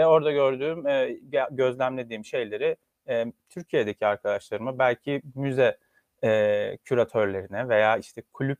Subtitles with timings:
[0.00, 1.18] ve orada gördüğüm, e,
[1.50, 2.76] gözlemlediğim şeyleri
[3.08, 5.78] e, Türkiye'deki arkadaşlarıma belki müze
[6.24, 8.58] e, küratörlerine veya işte kulüp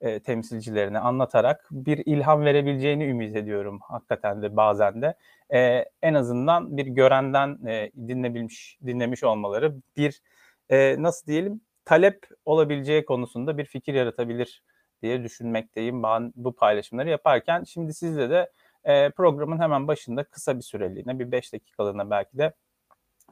[0.00, 5.14] e, temsilcilerine anlatarak bir ilham verebileceğini ümit ediyorum hakikaten de bazen de.
[5.54, 10.22] E, en azından bir görenden e, dinlebilmiş, dinlemiş olmaları bir
[10.70, 14.62] e, nasıl diyelim talep olabileceği konusunda bir fikir yaratabilir
[15.02, 17.64] diye düşünmekteyim ben bu paylaşımları yaparken.
[17.64, 18.52] Şimdi sizle de
[18.86, 22.54] e, programın hemen başında kısa bir süreliğine bir 5 dakikalığına belki de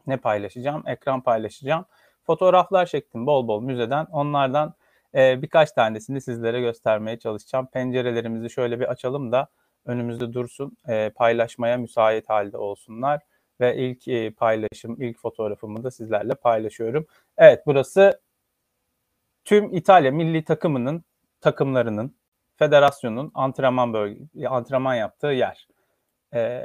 [0.06, 0.82] ne paylaşacağım?
[0.86, 1.84] Ekran paylaşacağım.
[2.22, 4.06] Fotoğraflar çektim bol bol müzeden.
[4.12, 4.74] Onlardan
[5.14, 7.66] e, birkaç tanesini sizlere göstermeye çalışacağım.
[7.66, 9.48] Pencerelerimizi şöyle bir açalım da
[9.86, 10.76] önümüzde dursun.
[10.88, 13.20] E, paylaşmaya müsait halde olsunlar.
[13.60, 17.06] Ve ilk e, paylaşım, ilk fotoğrafımı da sizlerle paylaşıyorum.
[17.38, 18.20] Evet burası
[19.44, 21.04] tüm İtalya milli takımının
[21.40, 22.16] takımlarının
[22.56, 25.68] federasyonun antrenman bölge antrenman yaptığı yer.
[26.34, 26.62] E,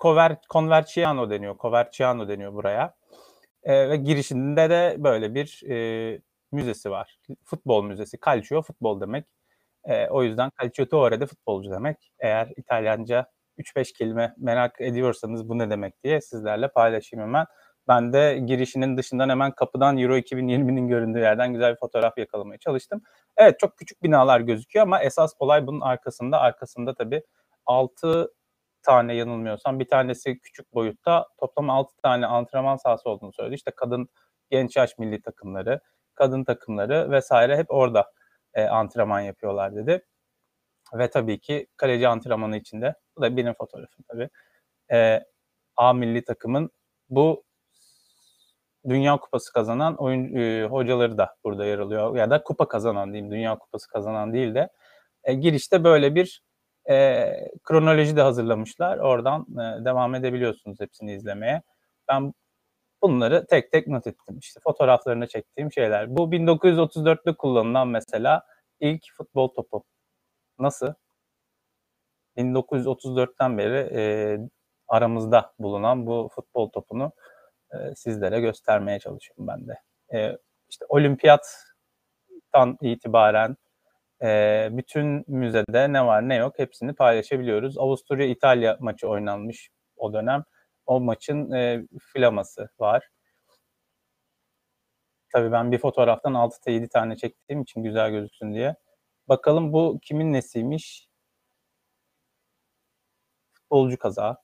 [0.00, 1.58] Cover, Converciano deniyor.
[1.58, 2.94] Coverciano deniyor buraya.
[3.62, 6.20] E, ve girişinde de böyle bir e,
[6.52, 7.18] müzesi var.
[7.44, 8.18] Futbol müzesi.
[8.26, 9.26] Calcio futbol demek.
[9.84, 12.12] E, o yüzden Calciatore de futbolcu demek.
[12.18, 13.26] Eğer İtalyanca
[13.58, 17.46] 3-5 kelime merak ediyorsanız bu ne demek diye sizlerle paylaşayım hemen.
[17.88, 23.02] Ben de girişinin dışından hemen kapıdan Euro 2020'nin göründüğü yerden güzel bir fotoğraf yakalamaya çalıştım.
[23.36, 26.40] Evet çok küçük binalar gözüküyor ama esas olay bunun arkasında.
[26.40, 27.22] Arkasında tabii
[27.66, 28.32] 6
[28.82, 33.54] tane yanılmıyorsam bir tanesi küçük boyutta toplam 6 tane antrenman sahası olduğunu söyledi.
[33.54, 34.08] İşte kadın
[34.50, 35.80] genç yaş milli takımları,
[36.14, 38.12] kadın takımları vesaire hep orada
[38.54, 40.04] e, antrenman yapıyorlar dedi.
[40.94, 42.94] Ve tabii ki kaleci antrenmanı içinde.
[43.16, 44.28] Bu da benim fotoğrafım tabii.
[44.92, 45.20] E,
[45.76, 46.70] A milli takımın
[47.10, 47.44] bu
[48.88, 52.16] Dünya Kupası kazanan oyun e, hocaları da burada yer alıyor.
[52.16, 53.32] Ya da kupa kazanan diyeyim.
[53.32, 54.68] Dünya Kupası kazanan değil de.
[55.24, 56.42] E, girişte böyle bir
[56.90, 57.26] e,
[57.62, 58.98] kronoloji de hazırlamışlar.
[58.98, 61.62] Oradan e, devam edebiliyorsunuz hepsini izlemeye.
[62.08, 62.32] Ben
[63.02, 64.38] bunları tek tek not ettim.
[64.38, 66.16] İşte fotoğraflarını çektiğim şeyler.
[66.16, 68.42] Bu 1934'te kullanılan mesela
[68.80, 69.84] ilk futbol topu.
[70.58, 70.94] Nasıl?
[72.36, 74.02] 1934'ten beri e,
[74.88, 77.12] aramızda bulunan bu futbol topunu
[77.72, 79.78] e, sizlere göstermeye çalışıyorum ben de.
[80.18, 80.38] E,
[80.68, 83.56] işte olimpiyattan itibaren
[84.22, 87.78] e, bütün müzede ne var ne yok hepsini paylaşabiliyoruz.
[87.78, 90.44] Avusturya-İtalya maçı oynanmış o dönem.
[90.86, 93.08] O maçın e, flaması var.
[95.32, 98.74] Tabii ben bir fotoğraftan 6-7 tane çektiğim için güzel gözüksün diye.
[99.28, 101.08] Bakalım bu kimin nesiymiş?
[103.52, 104.42] Futbolcu kaza.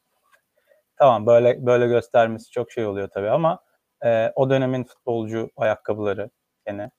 [0.98, 3.60] Tamam böyle böyle göstermesi çok şey oluyor tabii ama
[4.04, 6.30] e, o dönemin futbolcu ayakkabıları
[6.66, 6.90] gene.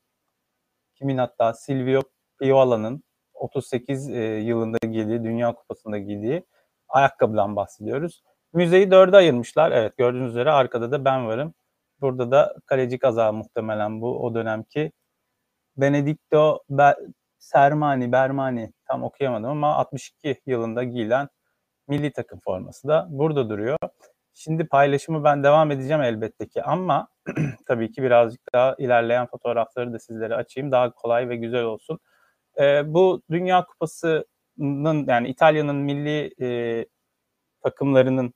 [0.96, 2.02] Kimin hatta Silvio
[2.40, 6.46] Piola'nın 38 e, yılında giydiği, Dünya Kupası'nda giydiği
[6.90, 8.24] ayakkabıdan bahsediyoruz.
[8.54, 9.72] Müzeyi dörde ayırmışlar.
[9.72, 11.54] Evet gördüğünüz üzere arkada da ben varım.
[12.02, 14.92] Burada da kaleci kaza muhtemelen bu o dönemki.
[15.78, 16.96] Benedicto Be
[17.40, 21.30] Sermani, Bermani tam okuyamadım ama 62 yılında giyilen
[21.90, 23.78] milli takım forması da burada duruyor.
[24.34, 27.08] Şimdi paylaşımı ben devam edeceğim elbette ki ama
[27.68, 30.72] tabii ki birazcık daha ilerleyen fotoğrafları da sizlere açayım.
[30.72, 32.00] Daha kolay ve güzel olsun.
[32.60, 36.86] Ee, bu Dünya Kupası'nın yani İtalya'nın milli e,
[37.64, 38.34] takımlarının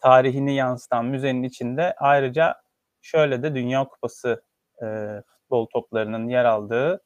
[0.00, 2.56] tarihini yansıtan müzenin içinde ayrıca
[3.02, 4.42] şöyle de Dünya Kupası
[4.82, 4.86] e,
[5.26, 7.00] futbol toplarının yer aldığı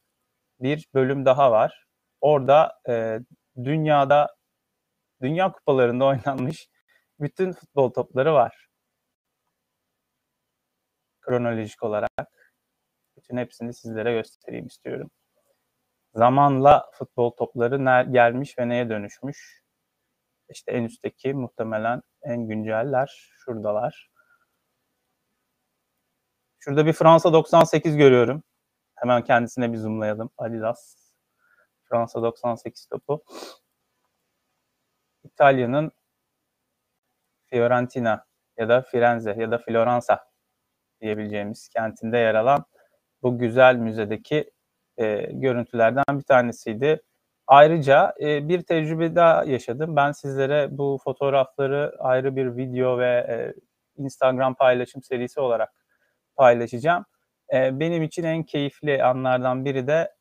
[0.60, 1.86] bir bölüm daha var.
[2.20, 3.20] Orada e,
[3.64, 4.36] dünyada
[5.24, 6.68] Dünya Kupalarında oynanmış
[7.20, 8.68] bütün futbol topları var.
[11.20, 12.10] Kronolojik olarak
[13.16, 15.10] bütün hepsini sizlere göstereyim istiyorum.
[16.14, 19.62] Zamanla futbol topları ne, gelmiş ve neye dönüşmüş?
[20.48, 24.10] İşte en üstteki muhtemelen en günceller şuradalar.
[26.58, 28.42] Şurada bir Fransa 98 görüyorum.
[28.94, 30.30] Hemen kendisine bir zoomlayalım.
[30.38, 30.96] Adidas.
[31.88, 33.24] Fransa 98 topu.
[35.34, 35.92] İtalya'nın
[37.46, 38.26] Fiorentina
[38.58, 40.24] ya da Firenze ya da Floransa
[41.00, 42.64] diyebileceğimiz kentinde yer alan
[43.22, 44.50] bu güzel müzedeki
[44.96, 47.02] e, görüntülerden bir tanesiydi.
[47.46, 49.96] Ayrıca e, bir tecrübe daha yaşadım.
[49.96, 53.54] Ben sizlere bu fotoğrafları ayrı bir video ve e,
[54.02, 55.72] Instagram paylaşım serisi olarak
[56.36, 57.04] paylaşacağım.
[57.54, 60.14] E, benim için en keyifli anlardan biri de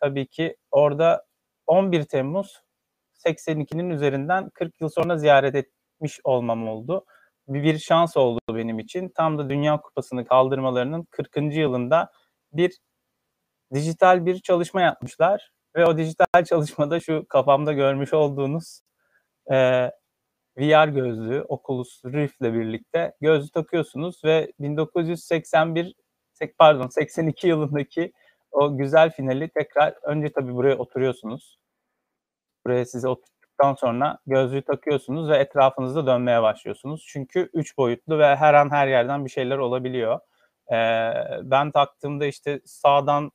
[0.00, 1.26] tabii ki orada
[1.66, 2.62] 11 Temmuz
[3.26, 7.04] 82'nin üzerinden 40 yıl sonra ziyaret etmiş olmam oldu.
[7.48, 9.08] Bir, bir şans oldu benim için.
[9.08, 11.36] Tam da Dünya Kupası'nı kaldırmalarının 40.
[11.36, 12.12] yılında
[12.52, 12.78] bir
[13.74, 15.52] dijital bir çalışma yapmışlar.
[15.76, 18.80] Ve o dijital çalışmada şu kafamda görmüş olduğunuz
[19.52, 19.90] e,
[20.58, 25.94] VR gözlüğü Oculus Rift'le birlikte gözlüğü takıyorsunuz ve 1981
[26.58, 28.12] pardon 82 yılındaki
[28.50, 31.58] o güzel finali tekrar önce tabii buraya oturuyorsunuz.
[32.68, 37.04] Buraya sizi oturttuktan sonra gözlüğü takıyorsunuz ve etrafınızda dönmeye başlıyorsunuz.
[37.08, 40.20] Çünkü 3 boyutlu ve her an her yerden bir şeyler olabiliyor.
[40.72, 41.12] Ee,
[41.42, 43.30] ben taktığımda işte sağdan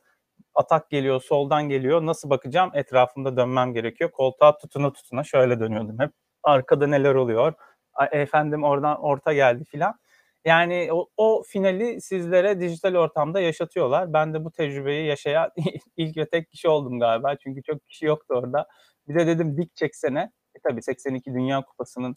[0.56, 2.06] atak geliyor, soldan geliyor.
[2.06, 2.72] Nasıl bakacağım?
[2.74, 4.12] Etrafımda dönmem gerekiyor.
[4.12, 6.12] Koltuğa tutuna tutuna şöyle dönüyordum hep.
[6.44, 7.54] Arkada neler oluyor?
[8.12, 9.96] Efendim oradan orta geldi filan.
[10.46, 14.14] Yani o, o finali sizlere dijital ortamda yaşatıyorlar.
[14.14, 15.52] Ben de bu tecrübeyi yaşayan
[15.98, 17.36] ilk ve tek kişi oldum galiba.
[17.36, 18.68] Çünkü çok kişi yoktu orada.
[19.08, 20.32] Bir de dedim dik çeksene.
[20.56, 22.16] E tabii 82 Dünya Kupası'nın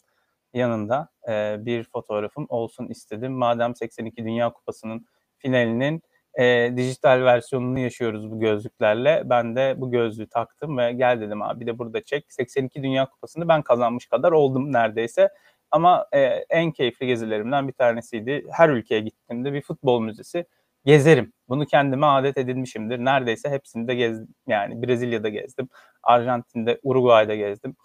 [0.53, 3.33] yanında e, bir fotoğrafım olsun istedim.
[3.33, 5.05] Madem 82 Dünya Kupası'nın
[5.37, 6.01] finalinin
[6.39, 9.21] e, dijital versiyonunu yaşıyoruz bu gözlüklerle.
[9.25, 12.25] Ben de bu gözlüğü taktım ve gel dedim abi de burada çek.
[12.33, 15.29] 82 Dünya Kupası'nı ben kazanmış kadar oldum neredeyse.
[15.71, 16.19] Ama e,
[16.49, 18.45] en keyifli gezilerimden bir tanesiydi.
[18.51, 20.45] Her ülkeye gittiğimde bir futbol müzesi
[20.87, 21.33] gezerim.
[21.49, 22.99] Bunu kendime adet edinmişimdir.
[22.99, 24.35] Neredeyse hepsini de gezdim.
[24.47, 25.69] Yani Brezilya'da gezdim.
[26.03, 27.75] Arjantin'de, Uruguay'da gezdim.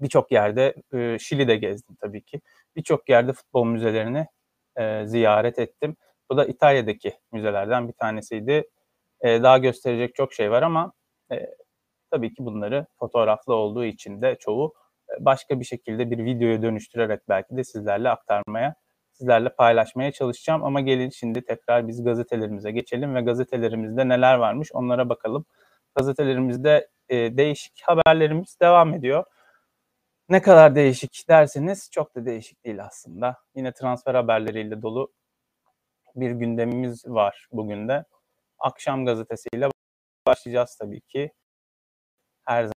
[0.00, 2.40] Birçok yerde, e, Şili'de gezdim tabii ki.
[2.76, 4.26] Birçok yerde futbol müzelerini
[4.76, 5.96] e, ziyaret ettim.
[6.30, 8.70] Bu da İtalya'daki müzelerden bir tanesiydi.
[9.20, 10.92] E, daha gösterecek çok şey var ama
[11.32, 11.46] e,
[12.10, 14.74] tabii ki bunları fotoğraflı olduğu için de çoğu
[15.20, 18.74] başka bir şekilde bir videoya dönüştürerek belki de sizlerle aktarmaya,
[19.18, 20.64] sizlerle paylaşmaya çalışacağım.
[20.64, 25.46] Ama gelin şimdi tekrar biz gazetelerimize geçelim ve gazetelerimizde neler varmış onlara bakalım.
[25.96, 29.24] Gazetelerimizde e, değişik haberlerimiz devam ediyor.
[30.28, 33.36] Ne kadar değişik derseniz çok da değişik değil aslında.
[33.54, 35.12] Yine transfer haberleriyle dolu
[36.16, 38.04] bir gündemimiz var bugün de.
[38.58, 39.68] Akşam gazetesiyle
[40.26, 41.32] başlayacağız tabii ki.
[42.44, 42.72] Her zaman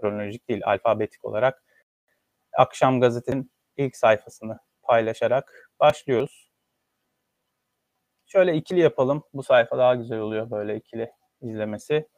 [0.00, 1.64] kronolojik değil, alfabetik olarak.
[2.52, 6.52] Akşam gazetenin ilk sayfasını paylaşarak başlıyoruz.
[8.26, 9.24] Şöyle ikili yapalım.
[9.34, 12.08] Bu sayfa daha güzel oluyor böyle ikili izlemesi.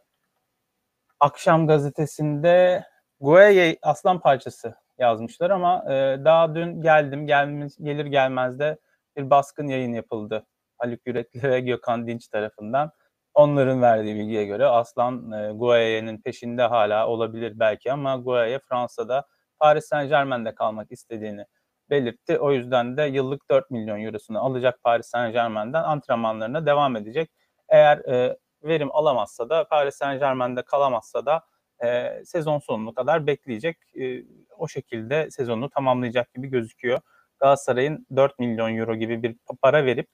[1.20, 2.84] Akşam gazetesinde
[3.20, 8.78] Gueye aslan parçası yazmışlar ama e, daha dün geldim gelmez, gelir gelmez de
[9.16, 10.46] bir baskın yayın yapıldı.
[10.78, 12.90] Haluk Yürekli ve Gökhan Dinç tarafından.
[13.34, 19.26] Onların verdiği bilgiye göre Aslan e, Guaye'nin peşinde hala olabilir belki ama Guaye Fransa'da
[19.58, 21.46] Paris Saint Germain'de kalmak istediğini
[21.94, 22.38] belirtti.
[22.38, 27.30] O yüzden de yıllık 4 milyon eurosunu alacak Paris Saint Germain'den antrenmanlarına devam edecek.
[27.68, 31.42] Eğer e, verim alamazsa da Paris Saint Germain'de kalamazsa da
[31.84, 33.78] e, sezon sonuna kadar bekleyecek.
[34.00, 34.24] E,
[34.58, 37.00] o şekilde sezonunu tamamlayacak gibi gözüküyor.
[37.40, 40.08] Galatasaray'ın 4 milyon euro gibi bir para verip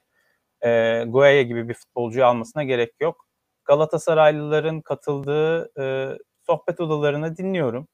[0.65, 3.27] e, Gueye gibi bir futbolcuyu almasına gerek yok.
[3.65, 7.89] Galatasaraylıların katıldığı e, sohbet odalarını dinliyorum.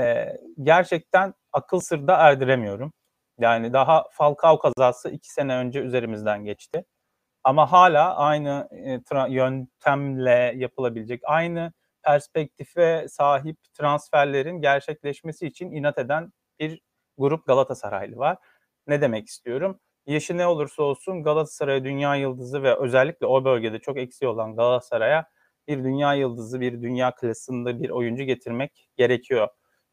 [0.00, 2.92] E, gerçekten akıl sırda erdiremiyorum.
[3.38, 6.84] Yani daha Falcao kazası iki sene önce üzerimizden geçti.
[7.44, 11.72] Ama hala aynı e, yöntemle yapılabilecek, aynı
[12.04, 16.80] perspektife sahip transferlerin gerçekleşmesi için inat eden bir
[17.18, 18.38] grup Galatasaraylı var.
[18.86, 19.80] Ne demek istiyorum?
[20.06, 25.26] Yaşı ne olursa olsun Galatasaray dünya yıldızı ve özellikle o bölgede çok eksiği olan Galatasaray'a
[25.68, 29.48] bir dünya yıldızı, bir dünya klasında bir oyuncu getirmek gerekiyor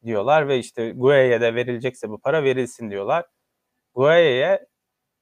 [0.05, 3.25] diyorlar ve işte Gueye'ye de verilecekse bu para verilsin diyorlar.
[3.95, 4.67] Gueye'ye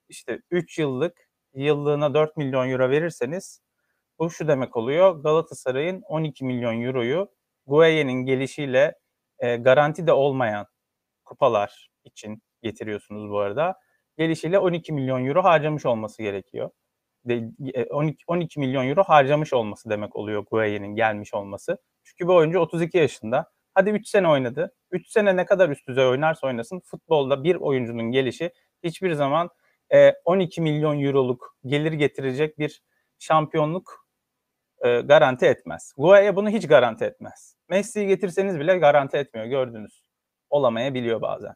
[0.09, 1.17] işte 3 yıllık
[1.53, 3.61] yıllığına 4 milyon euro verirseniz
[4.19, 5.23] bu şu demek oluyor.
[5.23, 7.29] Galatasaray'ın 12 milyon euroyu
[7.67, 8.95] Gueye'nin gelişiyle
[9.39, 10.67] e, garanti de olmayan
[11.25, 13.79] kupalar için getiriyorsunuz bu arada.
[14.17, 16.69] Gelişiyle 12 milyon euro harcamış olması gerekiyor.
[17.89, 21.77] 12, 12 e, milyon euro harcamış olması demek oluyor Guaye'nin gelmiş olması.
[22.03, 23.51] Çünkü bu oyuncu 32 yaşında.
[23.73, 24.75] Hadi 3 sene oynadı.
[24.91, 28.51] 3 sene ne kadar üst düzey oynarsa oynasın futbolda bir oyuncunun gelişi
[28.83, 29.49] hiçbir zaman
[30.25, 32.81] 12 e, milyon euroluk gelir getirecek bir
[33.19, 34.07] şampiyonluk
[34.85, 35.93] e, garanti etmez.
[35.97, 37.55] Guaya bunu hiç garanti etmez.
[37.69, 40.03] Messi'yi getirseniz bile garanti etmiyor gördünüz.
[40.49, 41.53] Olamayabiliyor bazen.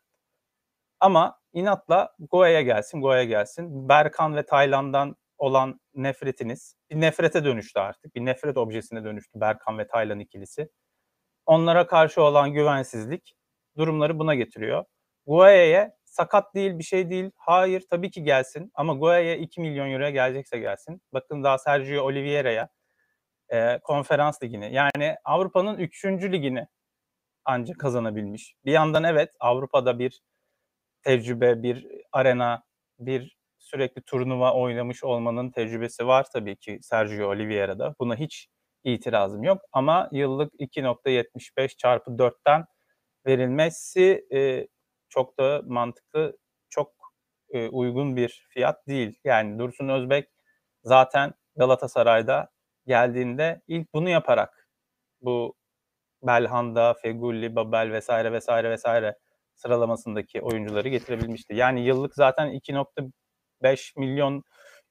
[1.00, 3.90] Ama inatla Goa'ya gelsin, Goa'ya gelsin.
[3.90, 8.16] Berkan ve Tayland'dan olan nefretiniz bir nefrete dönüştü artık.
[8.16, 10.70] Bir nefret objesine dönüştü Berkan ve Taylan ikilisi.
[11.46, 13.36] Onlara karşı olan güvensizlik
[13.78, 14.86] durumları buna getiriyor.
[15.28, 17.32] Guaya'ya sakat değil bir şey değil.
[17.36, 21.02] Hayır tabii ki gelsin ama Guaya'ya 2 milyon euroya gelecekse gelsin.
[21.14, 22.70] Bakın daha Sergio Oliveira'ya
[23.50, 26.06] e, konferans ligini yani Avrupa'nın 3.
[26.06, 26.68] ligini
[27.46, 28.56] ancak kazanabilmiş.
[28.66, 30.22] Bir yandan evet Avrupa'da bir
[31.04, 32.64] tecrübe, bir arena,
[33.00, 37.96] bir sürekli turnuva oynamış olmanın tecrübesi var tabii ki Sergio Oliveira'da.
[38.00, 38.48] Buna hiç
[38.86, 42.66] itirazım yok ama yıllık 2.75 çarpı 4'ten
[43.28, 44.68] verilmesi, eee,
[45.10, 46.38] çok da mantıklı,
[46.70, 46.94] çok,
[47.54, 49.20] eee, uygun bir fiyat değil.
[49.26, 50.30] Yani Dursun Özbek
[50.84, 52.50] zaten Galatasaray'da
[52.88, 54.70] geldiğinde ilk bunu yaparak
[55.22, 55.56] bu
[56.24, 58.10] Belhanda, Feghouli, Babel vs.
[58.10, 58.50] vs.
[58.50, 58.86] vs.
[59.56, 61.56] sıralamasındaki oyuncuları getirebilmişti.
[61.56, 62.48] Yani yıllık zaten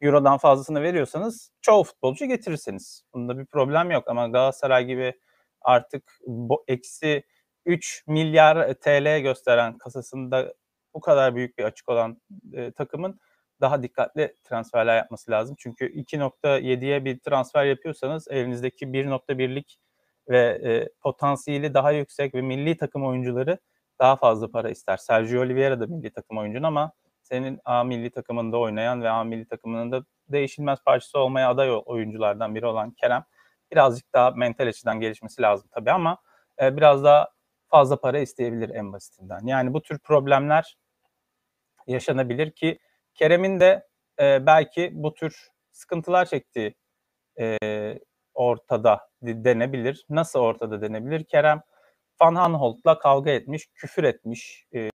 [0.05, 3.03] €2.500.000'dan fazlasını veriyorsanız çoğu futbolcu getirirsiniz.
[3.15, 5.15] Bunda bir problem yok ama Galatasaray gibi
[5.63, 7.23] artık bo eksi
[7.67, 10.55] €3.000.000.000 gösteren kasasında
[10.95, 13.21] bu kadar büyük bir açık olan, eee, takımın
[13.61, 15.57] daha dikkatli transferler yapması lazım.
[15.59, 19.79] Çünkü 2.7'ye bir transfer yapıyorsanız elinizdeki 1.1'lik
[20.29, 23.59] ve, eee, potansiyeli daha yüksek ve millî takım oyuncuları
[24.01, 24.97] daha fazla para ister.
[24.97, 26.93] Sergio Oliveira da millî takım oyuncun ama
[27.25, 32.57] senin A millî takımında oynayan ve A millî takımının da değişilmez parçası olmaya aday oyunculardan
[32.57, 33.25] biri olan Kerem
[33.73, 36.19] birazcık daha mental açıdan gelişmesi lazım tabii ama,
[36.63, 37.31] eee, biraz daha
[37.69, 39.41] fazla para isteyebilir en basitinden.
[39.47, 40.77] Yani bu tür problemler
[41.87, 42.79] yaşanabilir ki
[43.15, 43.87] Kerem'in de,
[44.21, 46.75] eee, belki bu tür sıkıntılar çektiği,
[47.39, 48.01] eee,
[48.35, 50.07] ortada de denebilir.
[50.11, 51.25] Nasıl ortada denebilir?
[51.25, 51.63] Kerem
[52.23, 54.91] Van Aanholt'la kavga etmiş, küfür etmiş, eee,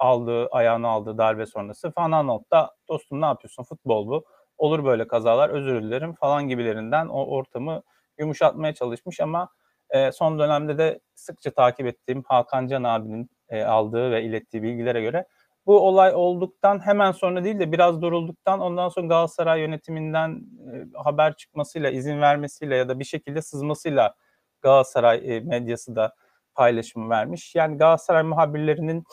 [0.00, 1.92] aldığı, ayağına aldığı darbe sonrası.
[1.98, 3.64] Van Aanholt da "Dostum ne yapıyorsun?
[3.64, 4.24] Futbol bu.
[4.58, 7.82] Olur böyle kazalar, özür dilerim." falan gibilerinden o ortamı
[8.20, 9.50] yumuşatmaya çalışmış ama,
[9.94, 15.02] eee, son dönemde de sıkça takip ettiğim Hakan Can abinin, eee, aldığı ve ilettiği bilgilere
[15.02, 15.26] göre
[15.66, 20.42] bu olay olduktan hemen sonra değil de biraz durulduktan ondan sonra Galatasaray yönetiminden,
[20.74, 24.14] eee, haber çıkmasıyla, izin vermesiyle ya da bir şekilde sızmasıyla
[24.62, 26.14] Galatasaray, eee, medyası da
[26.54, 27.54] paylaşım vermiş.
[27.56, 29.04] Yani Galatasaray muhabirlerinin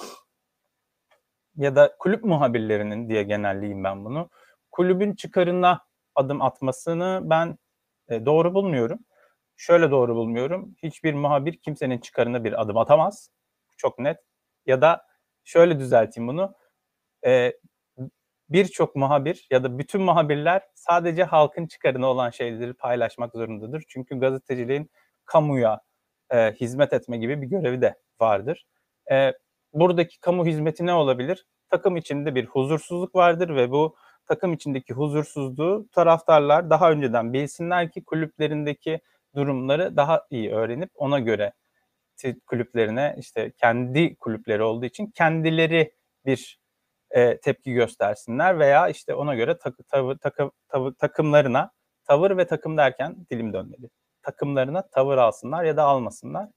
[1.58, 4.30] ya da kulüp muhabirlerinin diye genelleyeyim ben bunu,
[4.72, 5.82] kulübün çıkarına
[6.16, 7.58] adım atmasını ben,
[8.12, 9.00] eee, doğru bulmuyorum.
[9.58, 13.32] Şöyle doğru bulmuyorum, hiçbir muhabir kimsenin çıkarına bir adım atamaz.
[13.78, 14.18] Çok net.
[14.66, 15.06] Ya da
[15.44, 16.56] şöyle düzelteyim bunu,
[17.26, 17.60] eee,
[18.50, 23.84] birçok muhabir ya da bütün muhabirler sadece halkın çıkarına olan şeyleri paylaşmak zorundadır.
[23.90, 24.92] Çünkü gazeteciliğin
[25.26, 25.82] kamuya,
[26.34, 28.68] eee, hizmet etme gibi bir görevi de vardır.
[29.12, 29.40] Eee,
[29.79, 31.46] buradaki kamu hizmeti ne olabilir?
[31.69, 33.96] Takım içinde bir huzursuzluk vardır ve bu
[34.27, 39.00] takım içindeki huzursuzluğu taraftarlar daha önceden bilsinler ki kulüplerindeki
[39.36, 41.53] durumları daha iyi öğrenip ona göre
[42.46, 45.93] kulüplerine, işte, kendi kulüpleri olduğu için kendileri
[46.25, 46.60] bir,
[47.15, 51.72] eee, tepki göstersinler veya, işte, ona göre takı tavı takım tavı takımlarına
[52.05, 53.89] tavır ve takım derken dilim dönmedi.
[54.24, 56.50] Takımlarına tavır alsınlar ya da almasınlar.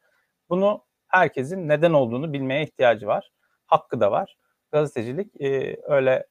[0.48, 3.31] Bunu herkesin neden olduğunu bilmeye ihtiyacı var.
[3.67, 4.37] Hakkı da var.
[4.73, 6.26] Gazetecilik, eee, öyle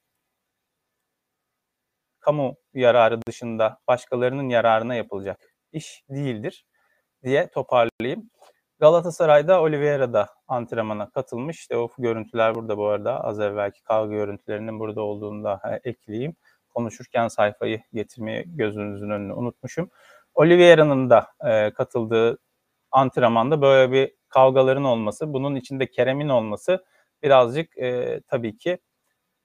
[2.19, 5.39] kamu yararı dışında başkalarının yararına yapılacak
[5.71, 6.65] iş değildir
[7.23, 8.29] diye toparlayayım.
[8.79, 11.59] Galatasaray'da Oliveira da antrenmana katılmış.
[11.59, 13.23] İşte o görüntüler burada bu arada.
[13.23, 16.35] Az evvelki kavga görüntülerinin burada olduğunu da e, ekleyeyim.
[16.69, 19.89] Konuşurken sayfayı getirmeyi gözünüzün önüne unutmuşum.
[20.33, 22.37] Oliveira'nın da e, katıldığı
[22.91, 26.85] antrenmanda böyle bir kavgaların olması, bunun içinde Kerem'in olması
[27.23, 28.79] birazcık e, tabii ki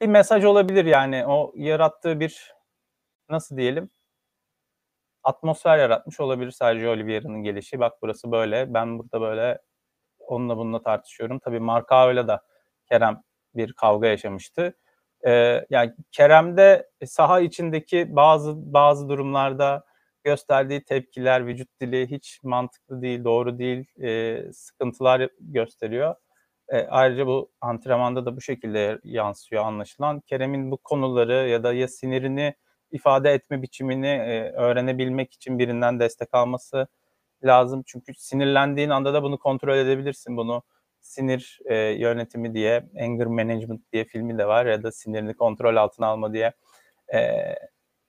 [0.01, 2.55] bir mesaj olabilir yani o yarattığı bir
[3.29, 3.91] nasıl diyelim
[5.25, 7.81] atmosfer yaratmış olabilir Sergio Oliveira'nın gelişi.
[7.81, 9.59] Bak burası böyle, ben burada böyle
[10.19, 11.39] onunla bununla tartışıyorum.
[11.39, 12.43] Tabii Marcao'yla da
[12.91, 13.23] Kerem
[13.55, 14.79] bir kavga yaşamıştı.
[15.27, 19.85] Ee, yani Kerem'de saha içindeki bazı bazı durumlarda
[20.25, 26.15] gösterdiği tepkiler, vücut dili hiç mantıklı değil, doğru değil, e, sıkıntılar gösteriyor.
[26.69, 30.21] E, ayrıca bu antrenmanda da bu şekilde yansıyor anlaşılan.
[30.21, 32.55] Kerem'in bu konuları ya da ya sinirini
[32.93, 36.87] ifade etme biçimini e, öğrenebilmek için birinden destek alması
[37.45, 37.83] lazım.
[37.87, 40.37] Çünkü sinirlendiğin anda da bunu kontrol edebilirsin.
[40.37, 40.63] Bunu
[41.01, 46.07] sinir e, yönetimi diye, anger management diye filmi de var ya da sinirini kontrol altına
[46.07, 46.53] alma diye
[47.15, 47.19] e,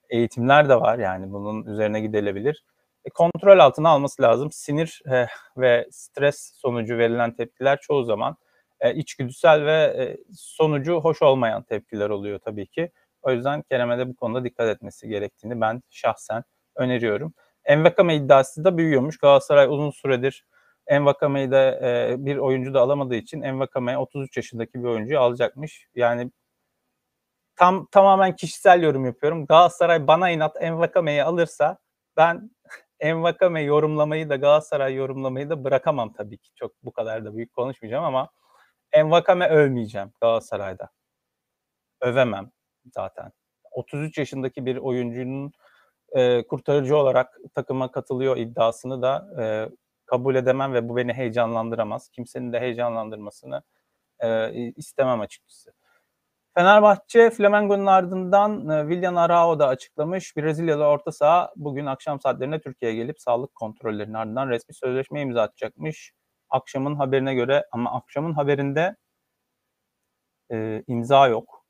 [0.09, 0.99] eğitimler de var.
[0.99, 2.63] Yani bunun üzerine gidilebilir.
[3.05, 4.51] E, kontrol altına alması lazım.
[4.51, 8.37] Sinir e, ve stres sonucu verilen tepkiler çoğu zaman
[8.79, 12.91] e, içgüdüsel ve e, sonucu hoş olmayan tepkiler oluyor tabii ki.
[13.21, 16.43] O yüzden Kerem'e de bu konuda dikkat etmesi gerektiğini ben şahsen
[16.75, 17.33] öneriyorum.
[17.65, 19.17] Envakame iddiası da büyüyormuş.
[19.17, 20.45] Galatasaray uzun süredir
[20.87, 25.87] Envakame'yi de e, bir oyuncu da alamadığı için Envakame 33 yaşındaki bir oyuncuyu alacakmış.
[25.95, 26.31] Yani
[27.55, 29.45] tam tamamen kişisel yorum yapıyorum.
[29.45, 31.77] Galatasaray bana inat Envakame'yi alırsa
[32.17, 32.51] ben
[32.99, 36.51] Envakame yorumlamayı da Galatasaray yorumlamayı da bırakamam tabii ki.
[36.55, 38.29] Çok bu kadar da büyük konuşmayacağım ama
[38.91, 40.89] Envakame övmeyeceğim Galatasaray'da.
[42.01, 42.51] Övemem
[42.93, 43.31] zaten.
[43.71, 45.51] 33 yaşındaki bir oyuncunun
[46.11, 49.69] e, kurtarıcı olarak takıma katılıyor iddiasını da e,
[50.05, 52.09] kabul edemem ve bu beni heyecanlandıramaz.
[52.09, 53.63] Kimsenin de heyecanlandırmasını
[54.19, 55.73] e, istemem açıkçası.
[56.57, 60.37] Fenerbahçe Flamengo'nun ardından e, Willian Arao da açıklamış.
[60.37, 66.11] Brezilyalı orta saha bugün akşam saatlerinde Türkiye'ye gelip sağlık kontrollerinin ardından resmi sözleşme imza atacakmış.
[66.49, 68.95] Akşamın haberine göre ama akşamın haberinde
[70.51, 71.65] e, imza yok.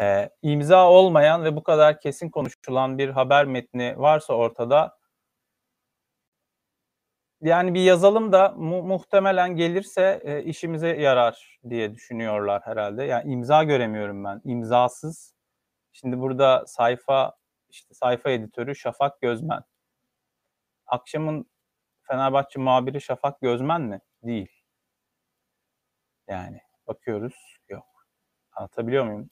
[0.00, 4.97] E, imza olmayan ve bu kadar kesin konuşulan bir haber metni varsa ortada
[7.42, 13.04] yani bir yazalım da mu muhtemelen gelirse e, işimize yarar diye düşünüyorlar herhalde.
[13.04, 14.40] Yani imza göremiyorum ben.
[14.44, 15.34] İmzasız.
[15.92, 17.36] Şimdi burada sayfa
[17.70, 19.62] işte sayfa editörü Şafak Gözmen.
[20.86, 21.50] Akşamın
[22.02, 24.00] Fenerbahçe muhabiri Şafak Gözmen mi?
[24.22, 24.48] Değil.
[26.28, 27.58] Yani bakıyoruz.
[27.68, 27.86] Yok.
[28.52, 29.30] Anlatabiliyor muyum?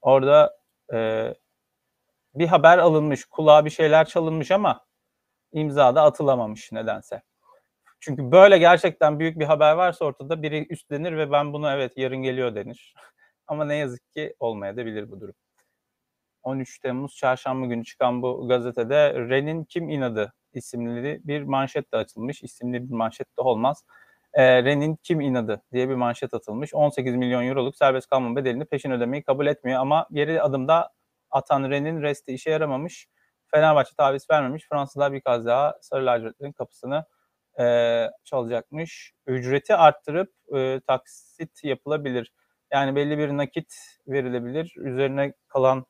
[0.00, 0.58] Orada
[0.92, 1.34] e,
[2.34, 4.86] bir haber alınmış, kulağa bir şeyler çalınmış ama
[5.52, 7.22] imza da atılamamış nedense.
[8.00, 12.22] Çünkü böyle gerçekten büyük bir haber varsa ortada biri üstlenir ve ben bunu evet yarın
[12.22, 12.94] geliyor denir.
[13.46, 15.34] Ama ne yazık ki olmayabilir bu durum.
[16.42, 22.42] 13 Temmuz çarşamba günü çıkan bu gazetede Ren'in Kim inadı isimli bir manşet de açılmış.
[22.42, 23.84] İsimli bir manşet de olmaz.
[24.34, 26.74] E, Ren'in Kim inadı diye bir manşet atılmış.
[26.74, 30.90] 18 milyon euroluk serbest kalma bedelini peşin ödemeyi kabul etmiyor ama geri adımda
[31.30, 33.08] atan Ren'in resti işe yaramamış.
[33.50, 34.66] Fenerbahçe taviz vermemiş.
[34.68, 37.04] Fransızlar bir kez daha Sarı lacivertlerin kapısını
[37.60, 39.12] e, çalacakmış.
[39.26, 42.32] Ücreti arttırıp e, taksit yapılabilir.
[42.72, 43.74] Yani belli bir nakit
[44.08, 44.74] verilebilir.
[44.76, 45.86] Üzerine kalan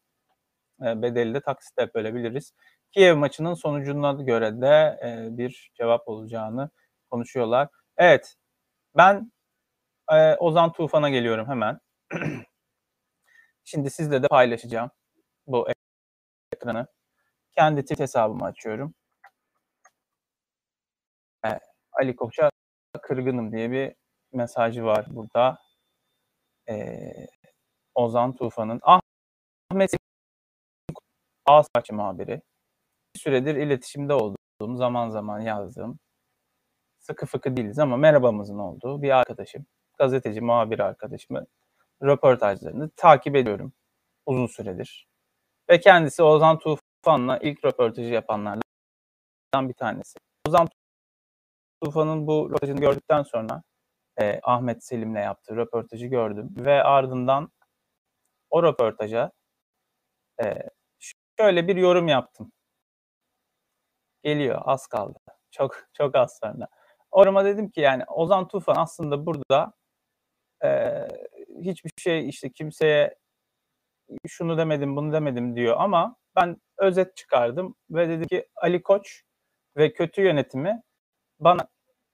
[0.82, 2.52] e, bedeli de taksit yapabiliriz.
[2.92, 6.70] Kiev maçının sonucuna göre de e, bir cevap olacağını
[7.10, 7.68] konuşuyorlar.
[7.98, 8.34] Evet,
[8.96, 9.32] ben
[10.12, 11.80] e, Ozan Tufan'a geliyorum hemen.
[13.64, 14.90] Şimdi sizle de paylaşacağım
[15.46, 15.68] bu
[16.52, 16.86] ekranı.
[17.52, 18.94] Kendi Twitter hesabımı açıyorum.
[21.98, 22.50] Ali Koç'a
[23.02, 23.94] kırgınım diye bir
[24.32, 25.58] mesajı var burada.
[26.68, 27.26] Ee,
[27.94, 28.80] Ozan Tufan'ın.
[28.82, 29.90] Ahmet
[31.46, 32.42] Ağsaç'ı muhabiri.
[33.14, 35.98] Bir süredir iletişimde olduğum, zaman zaman yazdığım,
[36.98, 39.66] sıkı fıkı değiliz ama merhabamızın olduğu bir arkadaşım,
[39.98, 41.46] gazeteci, muhabir arkadaşımı
[42.02, 43.72] röportajlarını takip ediyorum
[44.26, 45.08] uzun süredir.
[45.70, 48.62] Ve kendisi Ozan Tufan'la ilk röportajı yapanlardan
[49.58, 50.18] bir tanesi.
[50.48, 50.68] Ozan
[51.84, 53.62] Tufan'ın bu röportajını gördükten sonra
[54.20, 57.52] e, Ahmet Selim'le yaptığı röportajı gördüm ve ardından
[58.50, 59.32] o röportaja
[60.44, 60.54] e,
[61.38, 62.52] şöyle bir yorum yaptım.
[64.22, 65.18] Geliyor, az kaldı.
[65.50, 66.68] Çok çok az sonra.
[67.10, 69.72] Orama dedim ki yani Ozan Tufan aslında burada
[70.64, 70.68] e,
[71.62, 73.16] hiçbir şey işte kimseye
[74.28, 79.22] şunu demedim bunu demedim diyor ama ben özet çıkardım ve dedi ki Ali Koç
[79.76, 80.82] ve kötü yönetimi
[81.40, 81.68] bana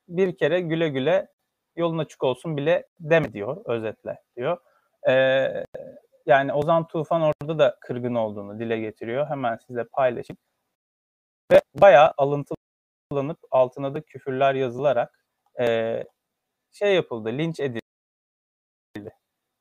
[0.08, 1.28] bir kere güle güle
[1.76, 4.58] yolun açık olsun bile deme diyor özetle diyor.
[5.08, 5.64] Ee,
[6.26, 9.26] yani Ozan Tufan orada da kırgın olduğunu dile getiriyor.
[9.28, 10.38] Hemen size paylaşayım.
[11.52, 15.24] Ve bayağı alıntılanıp altına da küfürler yazılarak
[15.60, 16.04] e,
[16.72, 17.80] şey yapıldı, linç edildi.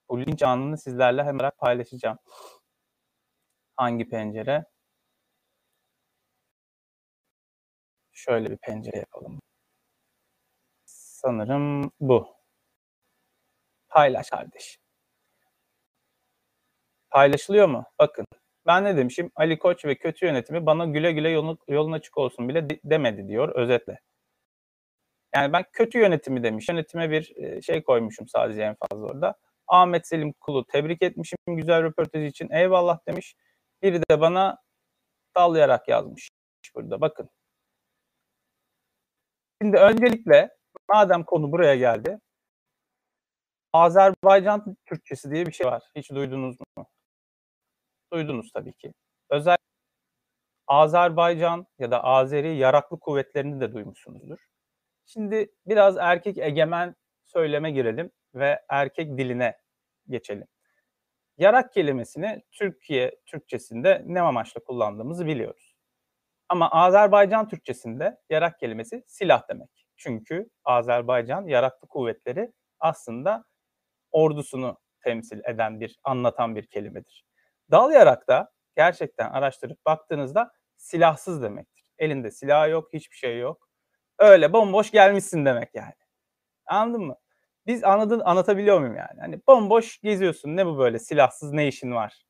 [0.10, 2.18] Bu linç anını sizlerle hemen paylaşacağım.
[3.76, 4.66] Hangi pencere?
[8.12, 9.43] Şöyle bir pencere yapalım.
[11.26, 12.36] Sanırım bu.
[13.90, 14.78] Paylaş kardeş.
[17.10, 17.86] Paylaşılıyor mu?
[18.00, 18.26] Bakın.
[18.68, 19.32] Ben ne demişim?
[19.36, 23.56] Ali Koç ve kötü yönetimi bana güle güle yolun, yolun açık olsun bile demedi diyor
[23.56, 24.00] özetle.
[25.36, 26.70] Yani ben kötü yönetimi demiş.
[26.70, 29.36] Yönetime bir e, şey koymuşum sadece en fazla orada.
[29.68, 32.50] Ahmet Selim Kulu tebrik etmişim güzel röportaj için.
[32.52, 33.36] Eyvallah demiş.
[33.82, 34.58] Biri de bana
[35.36, 36.30] sallayarak yazmış
[36.76, 37.02] burada.
[37.02, 37.30] Bakın.
[39.62, 40.50] Şimdi öncelikle
[40.94, 42.20] madem konu buraya geldi.
[43.74, 45.84] Azerbaycan Türkçesi diye bir şey var.
[45.96, 46.86] Hiç duydunuz mu?
[48.14, 48.94] Duydunuz tabii ki.
[49.30, 49.58] Özel
[50.68, 54.40] Azerbaycan ya da Azeri yaraklı kuvvetlerini de duymuşsunuzdur.
[55.06, 59.58] Şimdi biraz erkek egemen söyleme girelim ve erkek diline
[60.10, 60.48] geçelim.
[61.38, 65.76] Yarak kelimesini Türkiye Türkçesinde ne amaçla kullandığımızı biliyoruz.
[66.50, 69.83] Ama Azerbaycan Türkçesinde yarak kelimesi silah demek.
[69.98, 73.46] Çünkü Azerbaycan yaraklı kuvvetleri aslında
[74.12, 77.26] ordusunu temsil eden bir, anlatan bir kelimedir.
[77.72, 81.86] Dal yarak da gerçekten araştırıp baktığınızda silahsız demektir.
[81.98, 83.70] Elinde silah yok, hiçbir şey yok.
[84.20, 85.94] Öyle bomboş gelmişsin demek yani.
[86.66, 87.16] Anladın mı?
[87.68, 89.20] Biz anladın, anlatabiliyor muyum yani?
[89.20, 90.58] Hani bomboş geziyorsun.
[90.58, 92.26] Ne bu böyle silahsız ne işin var?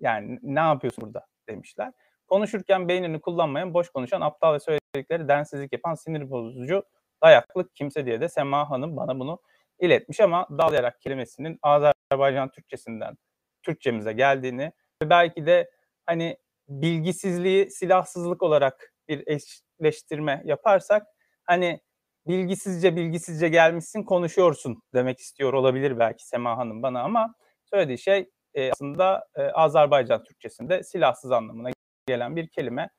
[0.00, 1.92] Yani ne yapıyorsun burada demişler.
[2.28, 4.60] Konuşurken beynini kullanmayan, boş konuşan, aptal ve
[4.94, 6.82] söyledikleri densizlik yapan, sinir bozucu,
[7.22, 9.38] dayaklık kimse diye de Sema Hanım bana bunu
[9.80, 13.16] iletmiş ama dalayarak kelimesinin Azerbaycan Türkçesinden
[13.62, 14.72] Türkçemize geldiğini
[15.02, 15.70] ve belki de
[16.06, 16.36] hani
[16.68, 21.06] bilgisizliği silahsızlık olarak bir eşleştirme yaparsak
[21.44, 21.80] hani
[22.26, 28.72] bilgisizce bilgisizce gelmişsin konuşuyorsun demek istiyor olabilir belki Sema Hanım bana ama söylediği şey e,
[28.72, 31.70] aslında e, Azerbaycan Türkçesinde silahsız anlamına
[32.06, 32.90] gelen bir kelime.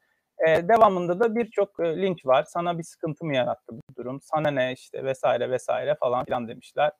[0.48, 2.44] E, devamında da birçok e, link var.
[2.44, 4.22] Sana bir sıkıntı mı yarattı bu durum?
[4.22, 6.92] Sana ne işte vesaire vesaire falan filan demişler.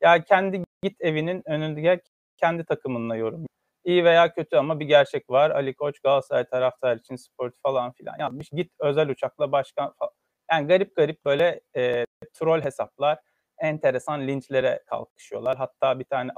[0.00, 2.02] Ya kendi git evinin önünde
[2.36, 3.46] kendi takımınla yorum.
[3.84, 5.50] İyi veya kötü ama bir gerçek var.
[5.50, 8.48] Ali Koç Galatasaray taraftar için sport falan filan yapmış.
[8.50, 10.12] Git özel uçakla başkan falan.
[10.50, 13.18] Yani garip garip böyle e, troll hesaplar
[13.58, 15.56] enteresan linçlere kalkışıyorlar.
[15.56, 16.30] Hatta bir tane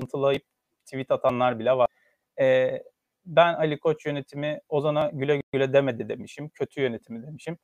[0.00, 0.42] alıntılayıp
[0.84, 1.88] tweet atanlar bile var.
[2.40, 2.78] E,
[3.24, 6.48] ben Ali Koç yönetimi Ozan'a güle güle demedi demişim.
[6.48, 7.58] Kötü yönetimi demişim.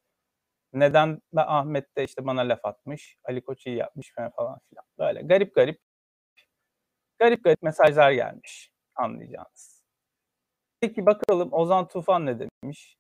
[0.72, 3.16] Neden de Ahmet de işte bana laf atmış.
[3.24, 4.84] Ali Koç iyi yapmış falan filan.
[4.98, 5.80] Böyle garip garip
[7.18, 9.84] garip garip mesajlar gelmiş anlayacağınız.
[10.80, 12.96] Peki bakalım Ozan Tufan ne demiş?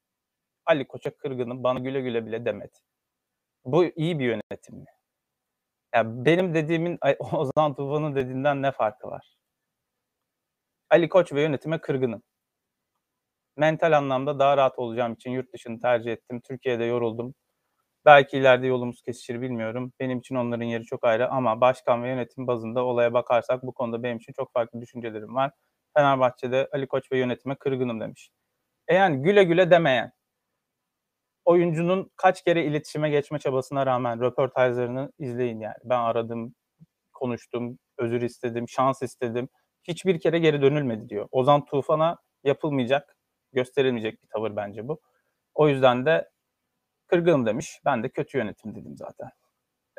[0.66, 2.78] Ali Koç'a kırgınım bana güle güle bile demedi.
[3.64, 4.86] Bu iyi bir yönetim mi?
[5.94, 6.98] Ya benim dediğimin
[7.32, 9.36] Ozan Tufan'ın dediğinden ne farkı var?
[10.90, 12.22] Ali Koç ve yönetime kırgınım.
[13.58, 16.40] Mental anlamda daha rahat olacağım için yurt dışını tercih ettim.
[16.48, 17.34] Türkiye'de yoruldum.
[18.06, 19.92] Belki ileride yolumuz kesişir bilmiyorum.
[20.00, 24.02] Benim için onların yeri çok ayrı ama başkan ve yönetim bazında olaya bakarsak bu konuda
[24.02, 25.52] benim için çok farklı düşüncelerim var.
[25.96, 28.30] Fenerbahçe'de Ali Koç ve yönetime kırgınım demiş.
[28.88, 30.12] E yani güle güle demeyen,
[31.44, 35.74] oyuncunun kaç kere iletişime geçme çabasına rağmen röportajlarını izleyin yani.
[35.84, 36.54] Ben aradım,
[37.14, 39.48] konuştum, özür istedim, şans istedim.
[39.84, 41.28] Hiçbir kere geri dönülmedi diyor.
[41.32, 43.17] Ozan Tufan'a yapılmayacak,
[43.52, 45.00] gösterilmeyecek bir tavır bence bu.
[45.54, 46.30] O yüzden de
[47.06, 47.80] kırgınım demiş.
[47.84, 49.30] Ben de kötü yönetim dedim zaten.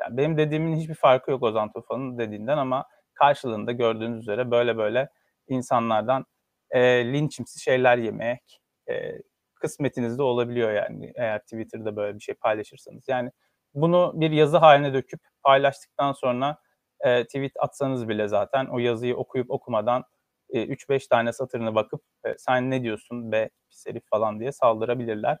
[0.00, 5.08] Yani benim dediğimin hiçbir farkı yok Ozan Tufan'ın dediğinden ama karşılığında gördüğünüz üzere böyle böyle
[5.48, 6.26] insanlardan
[6.70, 6.80] e,
[7.12, 8.60] linçimsi şeyler yemek
[8.90, 9.18] e,
[9.54, 13.08] kısmetinizde olabiliyor yani eğer Twitter'da böyle bir şey paylaşırsanız.
[13.08, 13.30] Yani
[13.74, 16.56] bunu bir yazı haline döküp paylaştıktan sonra
[17.00, 20.04] e, tweet atsanız bile zaten o yazıyı okuyup okumadan
[20.52, 25.38] e, 3-5 tane satırına bakıp e, sen ne diyorsun be pis herif falan diye saldırabilirler.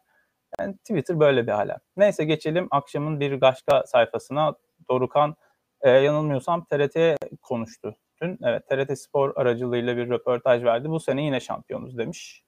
[0.58, 1.78] Yani Twitter böyle bir hala.
[1.96, 4.54] Neyse geçelim akşamın bir başka sayfasına.
[4.90, 5.36] Dorukan
[5.80, 8.38] e, yanılmıyorsam TRT konuştu dün.
[8.42, 10.90] Evet TRT Spor aracılığıyla bir röportaj verdi.
[10.90, 12.44] Bu sene yine şampiyonuz demiş.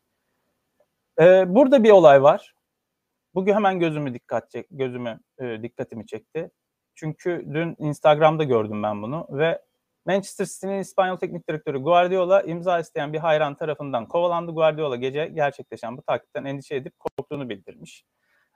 [1.20, 2.54] E, burada bir olay var.
[3.34, 6.50] Bugün hemen gözümü dikkat çek, gözümü e, dikkatimi çekti.
[6.94, 9.62] Çünkü dün Instagram'da gördüm ben bunu ve
[10.06, 14.52] Manchester City'nin İspanyol teknik direktörü Guardiola imza isteyen bir hayran tarafından kovalandı.
[14.52, 18.04] Guardiola gece gerçekleşen bu takipten endişe edip korktuğunu bildirmiş.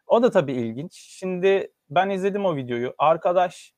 [0.06, 0.92] O da tabii ilginç.
[0.94, 2.94] Şimdi ben izledim o videoyu.
[2.98, 3.72] Arkadaş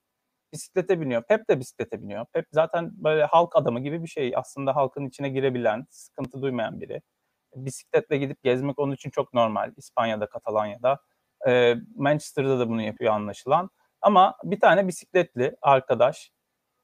[0.52, 1.22] bisiklete biniyor.
[1.22, 2.26] Pep de bisiklete biniyor.
[2.33, 4.33] Pep zaten böyle halk adamı gibi bir şey.
[4.37, 7.02] Aslında halkın içine girebilen, sıkıntı duymayan biri.
[7.54, 9.72] Bisikletle gidip gezmek onun için çok normal.
[9.76, 10.98] İspanya'da, Katalanya'da.
[11.96, 13.70] Manchester'da da bunu yapıyor anlaşılan.
[14.00, 16.31] Ama bir tane bisikletli arkadaş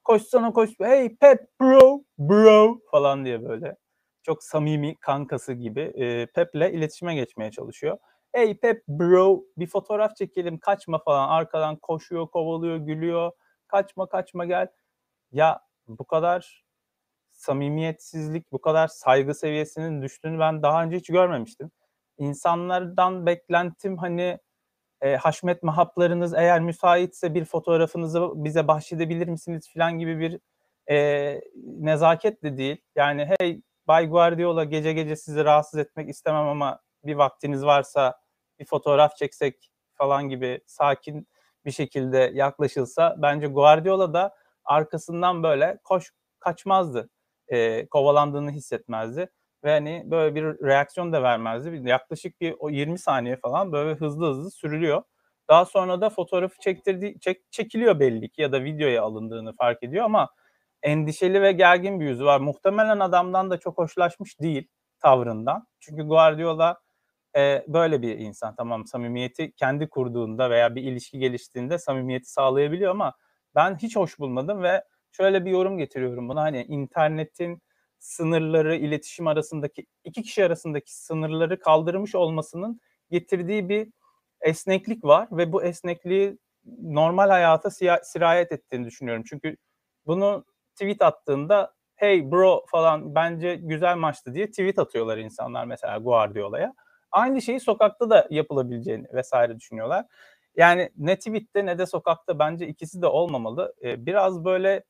[0.04, 0.70] koşsana koş.
[0.78, 3.76] Hey Pep bro, bro falan diye böyle.
[4.22, 7.98] Çok samimi kankası gibi e, Pep'le iletişime geçmeye çalışıyor.
[8.32, 11.28] Hey Pep bro bir fotoğraf çekelim kaçma falan.
[11.28, 13.32] Arkadan koşuyor, kovalıyor, gülüyor.
[13.66, 14.68] Kaçma kaçma gel.
[15.32, 16.64] Ya bu kadar
[17.32, 21.70] samimiyetsizlik, bu kadar saygı seviyesinin düştüğünü ben daha önce hiç görmemiştim.
[22.18, 24.38] İnsanlardan beklentim hani
[25.04, 30.40] e, haşmet mahaplarınız eğer müsaitse bir fotoğrafınızı bize bahşedebilir misiniz falan gibi bir
[30.90, 32.76] e, nezaket de değil.
[32.96, 38.18] Yani hey Bay Guardiola gece gece sizi rahatsız etmek istemem ama bir vaktiniz varsa
[38.58, 41.28] bir fotoğraf çeksek falan gibi sakin
[41.64, 47.10] bir şekilde yaklaşılsa bence Guardiola da arkasından böyle koş kaçmazdı.
[47.48, 49.30] E, kovalandığını hissetmezdi
[49.64, 51.82] ve hani böyle bir reaksiyon da vermezdi.
[51.88, 55.02] Yaklaşık bir o 20 saniye falan böyle hızlı hızlı sürülüyor.
[55.48, 60.04] Daha sonra da fotoğrafı çektirdi çek, çekiliyor belli ki ya da videoya alındığını fark ediyor
[60.04, 60.28] ama
[60.82, 62.40] endişeli ve gergin bir yüzü var.
[62.40, 64.68] Muhtemelen adamdan da çok hoşlaşmış değil
[65.00, 65.66] tavrından.
[65.80, 66.80] Çünkü Guardiola
[67.36, 68.54] e, böyle bir insan.
[68.56, 73.14] Tamam samimiyeti kendi kurduğunda veya bir ilişki geliştiğinde samimiyeti sağlayabiliyor ama
[73.54, 76.42] ben hiç hoş bulmadım ve şöyle bir yorum getiriyorum buna.
[76.42, 77.62] Hani internetin
[78.04, 83.92] sınırları, iletişim arasındaki iki kişi arasındaki sınırları kaldırmış olmasının getirdiği bir
[84.40, 86.38] esneklik var ve bu esnekliği
[86.82, 87.70] normal hayata
[88.02, 89.24] sirayet ettiğini düşünüyorum.
[89.28, 89.56] Çünkü
[90.06, 96.74] bunu tweet attığında hey bro falan bence güzel maçtı diye tweet atıyorlar insanlar mesela Guardiola'ya.
[97.10, 100.04] Aynı şeyi sokakta da yapılabileceğini vesaire düşünüyorlar.
[100.56, 103.74] Yani ne tweette ne de sokakta bence ikisi de olmamalı.
[103.84, 104.84] Ee, biraz böyle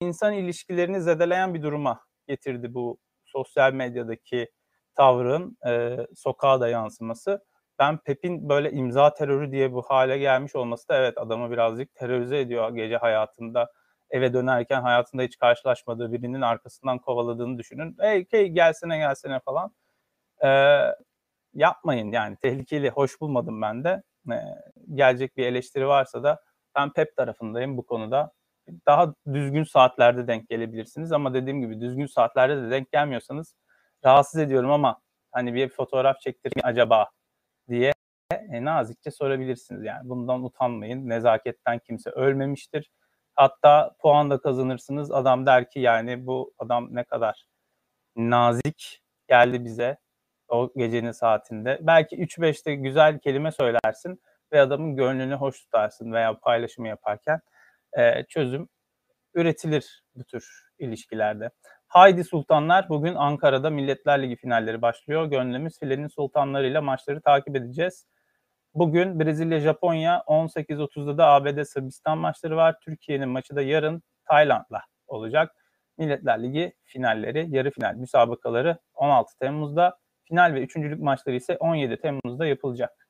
[0.00, 4.50] insan ilişkilerini zedeleyen bir duruma getirdi bu sosyal medyadaki
[4.94, 7.44] tavrın e, sokağa da yansıması.
[7.78, 12.40] Ben Pep'in böyle imza terörü diye bu hale gelmiş olması da evet adamı birazcık terörize
[12.40, 13.72] ediyor gece hayatında.
[14.10, 17.96] Eve dönerken hayatında hiç karşılaşmadığı birinin arkasından kovaladığını düşünün.
[18.00, 19.74] Hey, hey gelsene gelsene falan.
[20.44, 20.80] Ee,
[21.54, 24.02] yapmayın yani tehlikeli, hoş bulmadım ben de.
[24.32, 24.34] Ee,
[24.94, 26.42] gelecek bir eleştiri varsa da
[26.76, 28.32] ben Pep tarafındayım bu konuda.
[28.86, 33.54] Daha düzgün saatlerde denk gelebilirsiniz ama dediğim gibi düzgün saatlerde de denk gelmiyorsanız
[34.04, 35.00] rahatsız ediyorum ama
[35.32, 37.10] hani bir fotoğraf çektireyim acaba
[37.68, 37.92] diye
[38.30, 39.84] e, nazikçe sorabilirsiniz.
[39.84, 41.08] Yani bundan utanmayın.
[41.08, 42.90] Nezaketten kimse ölmemiştir.
[43.34, 45.10] Hatta puan da kazanırsınız.
[45.10, 47.46] Adam der ki yani bu adam ne kadar
[48.16, 49.98] nazik geldi bize
[50.48, 51.78] o gecenin saatinde.
[51.82, 57.40] Belki 3-5'te güzel kelime söylersin ve adamın gönlünü hoş tutarsın veya paylaşımı yaparken
[57.96, 58.68] e, çözüm
[59.34, 61.50] üretilir bu tür ilişkilerde.
[61.88, 65.26] Haydi Sultanlar bugün Ankara'da Milletler Ligi finalleri başlıyor.
[65.26, 68.06] Gönlümüz filenin sultanlarıyla maçları takip edeceğiz.
[68.74, 72.76] Bugün Brezilya-Japonya 18.30'da da ABD-Sırbistan maçları var.
[72.80, 75.52] Türkiye'nin maçı da yarın Tayland'la olacak.
[75.98, 82.46] Milletler Ligi finalleri, yarı final müsabakaları 16 Temmuz'da, final ve üçüncülük maçları ise 17 Temmuz'da
[82.46, 83.05] yapılacak.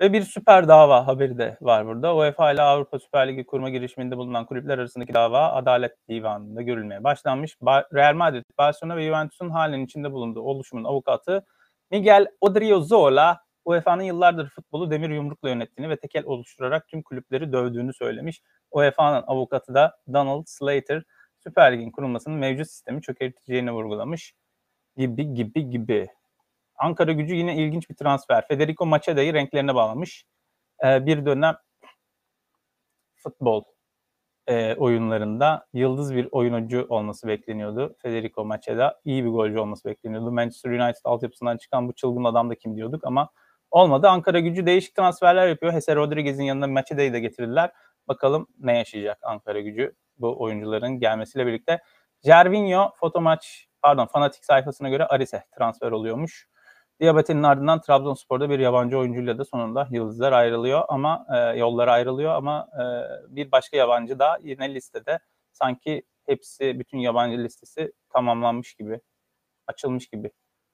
[0.00, 2.16] Ve bir süper dava haberi de var burada.
[2.16, 7.56] UEFA ile Avrupa Süper Ligi kurma girişiminde bulunan kulüpler arasındaki dava Adalet Divanı'nda görülmeye başlanmış.
[7.94, 11.44] Real Madrid, Barcelona ve Juventus'un halen içinde bulunduğu oluşumun avukatı
[11.90, 18.40] Miguel Odriozola, UEFA'nın yıllardır futbolu demir yumrukla yönettiğini ve tekel oluşturarak tüm kulüpleri dövdüğünü söylemiş.
[18.70, 21.02] UEFA'nın avukatı da Donald Slater,
[21.38, 24.34] Süper Lig'in kurulmasının mevcut sistemi çökerteceğini vurgulamış.
[24.96, 26.08] Gibi gibi gibi.
[26.76, 28.48] Ankara gücü yine ilginç bir transfer.
[28.48, 30.24] Federico Maceda'yı renklerine bağlamış.
[30.84, 31.56] Ee, bir dönem
[33.16, 33.64] futbol
[34.46, 37.96] e, oyunlarında yıldız bir oyuncu olması bekleniyordu.
[38.02, 40.32] Federico Maceda iyi bir golcü olması bekleniyordu.
[40.32, 43.28] Manchester United altyapısından çıkan bu çılgın adam da kim diyorduk ama
[43.70, 44.08] olmadı.
[44.08, 45.72] Ankara gücü değişik transferler yapıyor.
[45.72, 47.70] Hese Rodriguez'in yanına Maceda'yı da getirdiler.
[48.08, 51.82] Bakalım ne yaşayacak Ankara gücü bu oyuncuların gelmesiyle birlikte.
[52.24, 56.48] Jervinho foto maç pardon fanatik sayfasına göre Arise transfer oluyormuş.
[57.04, 62.68] Diabate'nin ardından Trabzonspor'da bir yabancı oyuncuyla da sonunda yıldızlar ayrılıyor ama e, yollar ayrılıyor ama
[62.74, 62.84] e,
[63.36, 65.18] bir başka yabancı da yine listede
[65.52, 69.00] sanki hepsi bütün yabancı listesi tamamlanmış gibi
[69.66, 70.30] açılmış gibi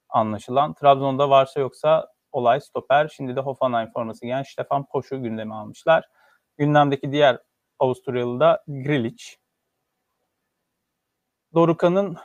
[0.08, 0.74] anlaşılan.
[0.74, 3.08] Trabzon'da varsa yoksa olay stoper.
[3.08, 6.08] Şimdi de Hoffenheim forması giyen Stefan Poş'u gündeme almışlar.
[6.58, 7.38] Gündemdeki diğer
[7.78, 9.24] Avusturyalı da Grilic.
[11.54, 12.16] Dorukan'ın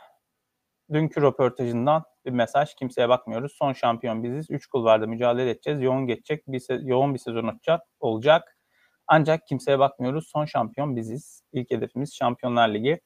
[0.93, 2.75] dünkü röportajından bir mesaj.
[2.75, 3.53] Kimseye bakmıyoruz.
[3.55, 4.51] Son şampiyon biziz.
[4.51, 5.81] Üç kulvarda mücadele edeceğiz.
[5.81, 6.43] Yoğun geçecek.
[6.47, 7.81] Bir se- yoğun bir sezon olacak.
[7.99, 8.57] olacak.
[9.07, 10.27] Ancak kimseye bakmıyoruz.
[10.27, 11.43] Son şampiyon biziz.
[11.53, 13.01] İlk hedefimiz Şampiyonlar Ligi.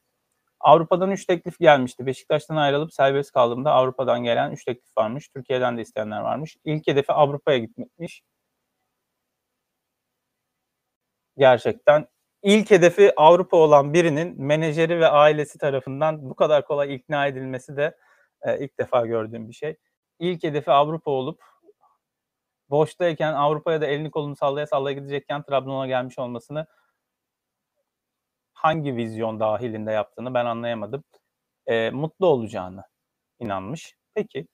[0.60, 2.06] Avrupa'dan 3 teklif gelmişti.
[2.06, 5.28] Beşiktaş'tan ayrılıp serbest kaldığımda Avrupa'dan gelen 3 teklif varmış.
[5.28, 6.56] Türkiye'den de isteyenler varmış.
[6.64, 8.22] İlk hedefi Avrupa'ya gitmekmiş.
[11.36, 12.06] Gerçekten
[12.42, 17.96] ilk hedefi Avrupa olan birinin menajeri ve ailesi tarafından bu kadar kolay ikna edilmesi de
[18.42, 19.76] e, ilk defa gördüğüm bir şey.
[20.18, 21.42] İlk hedefi Avrupa olup
[22.70, 26.66] boştayken Avrupa'ya da elini kolunu sallaya sallaya gidecekken Trabzon'a gelmiş olmasını
[28.52, 31.04] hangi vizyon dahilinde yaptığını ben anlayamadım.
[31.66, 32.84] E, mutlu olacağını
[33.40, 33.96] inanmış.
[34.14, 34.46] Peki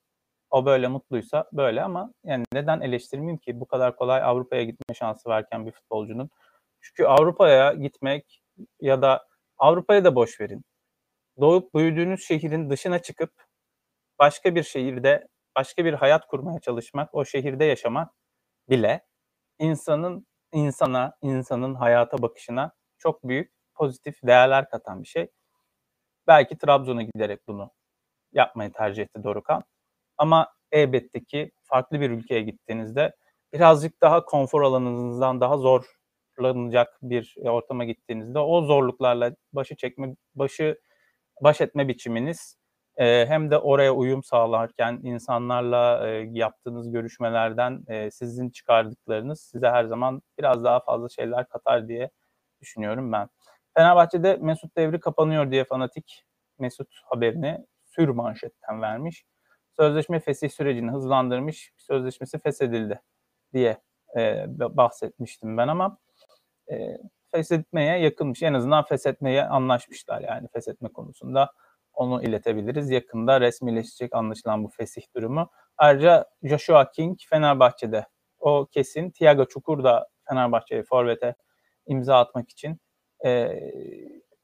[0.50, 5.28] o böyle mutluysa böyle ama yani neden eleştirmeyeyim ki bu kadar kolay Avrupa'ya gitme şansı
[5.28, 6.30] varken bir futbolcunun.
[6.86, 8.42] Çünkü Avrupa'ya gitmek
[8.80, 9.26] ya da
[9.58, 10.64] Avrupa'ya da boş verin.
[11.40, 13.32] Doğup büyüdüğünüz şehrin dışına çıkıp
[14.18, 18.12] başka bir şehirde başka bir hayat kurmaya çalışmak, o şehirde yaşamak
[18.70, 19.06] bile
[19.58, 25.30] insanın insana, insanın hayata bakışına çok büyük pozitif değerler katan bir şey.
[26.26, 27.70] Belki Trabzon'a giderek bunu
[28.32, 29.64] yapmayı tercih etti Dorukan.
[30.18, 33.16] Ama elbette ki farklı bir ülkeye gittiğinizde
[33.52, 35.58] birazcık daha konfor alanınızdan daha
[36.38, 40.80] zorlanacak bir ortama gittiğinizde o zorluklarla başı çekme, başı
[41.40, 42.56] baş etme biçiminiz
[42.96, 49.84] e, hem de oraya uyum sağlarken insanlarla e, yaptığınız görüşmelerden e, sizin çıkardıklarınız size her
[49.84, 52.10] zaman biraz daha fazla şeyler katar diye
[52.60, 53.28] düşünüyorum ben.
[53.76, 56.24] Fenerbahçe'de Mesut devri kapanıyor diye fanatik
[56.58, 59.24] Mesut haberini sür manşetten vermiş.
[59.76, 63.00] Sözleşme fesih sürecini hızlandırmış, sözleşmesi feshedildi
[63.52, 63.78] diye
[64.16, 65.98] e, bahsetmiştim ben ama
[66.70, 66.98] e,
[67.30, 68.42] feshetmeye yakınmış.
[68.42, 71.52] En azından feshetmeye anlaşmışlar yani feshetme konusunda
[71.92, 72.90] Onu iletebiliriz.
[72.90, 75.50] Yakında resmileşecek anlaşılan bu fesih durumu.
[75.76, 78.06] Ayrıca Joshua King Fenerbahçe'de.
[78.38, 79.10] O kesin.
[79.10, 81.34] Thiago Çukur da Fenerbahçe'ye forvete
[81.86, 82.80] imza atmak için
[83.24, 83.60] e,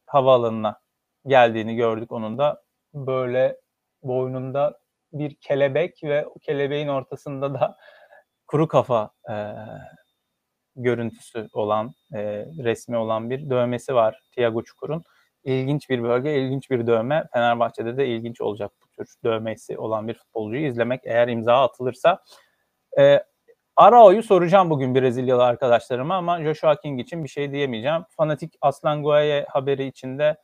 [0.06, 0.80] havaalanına
[1.26, 2.62] geldiğini gördük onun da.
[2.94, 3.61] Böyle
[4.02, 4.80] boynunda
[5.12, 7.76] bir kelebek ve o kelebeğin ortasında da
[8.46, 9.35] kuru kafa e,
[10.76, 12.22] görüntüsü olan, e,
[12.64, 15.04] resmi olan bir dövmesi var Thiago Çukur'un.
[15.44, 17.24] İlginç bir bölge, ilginç bir dövme.
[17.32, 22.22] Fenerbahçe'de de ilginç olacak bu tür dövmesi olan bir futbolcuyu izlemek eğer imza atılırsa.
[22.98, 23.22] E,
[23.76, 28.02] Arao'yu soracağım bugün Brezilyalı arkadaşlarıma ama Joshua King için bir şey diyemeyeceğim.
[28.16, 30.37] Fanatik Aslan Gueye haberi içinde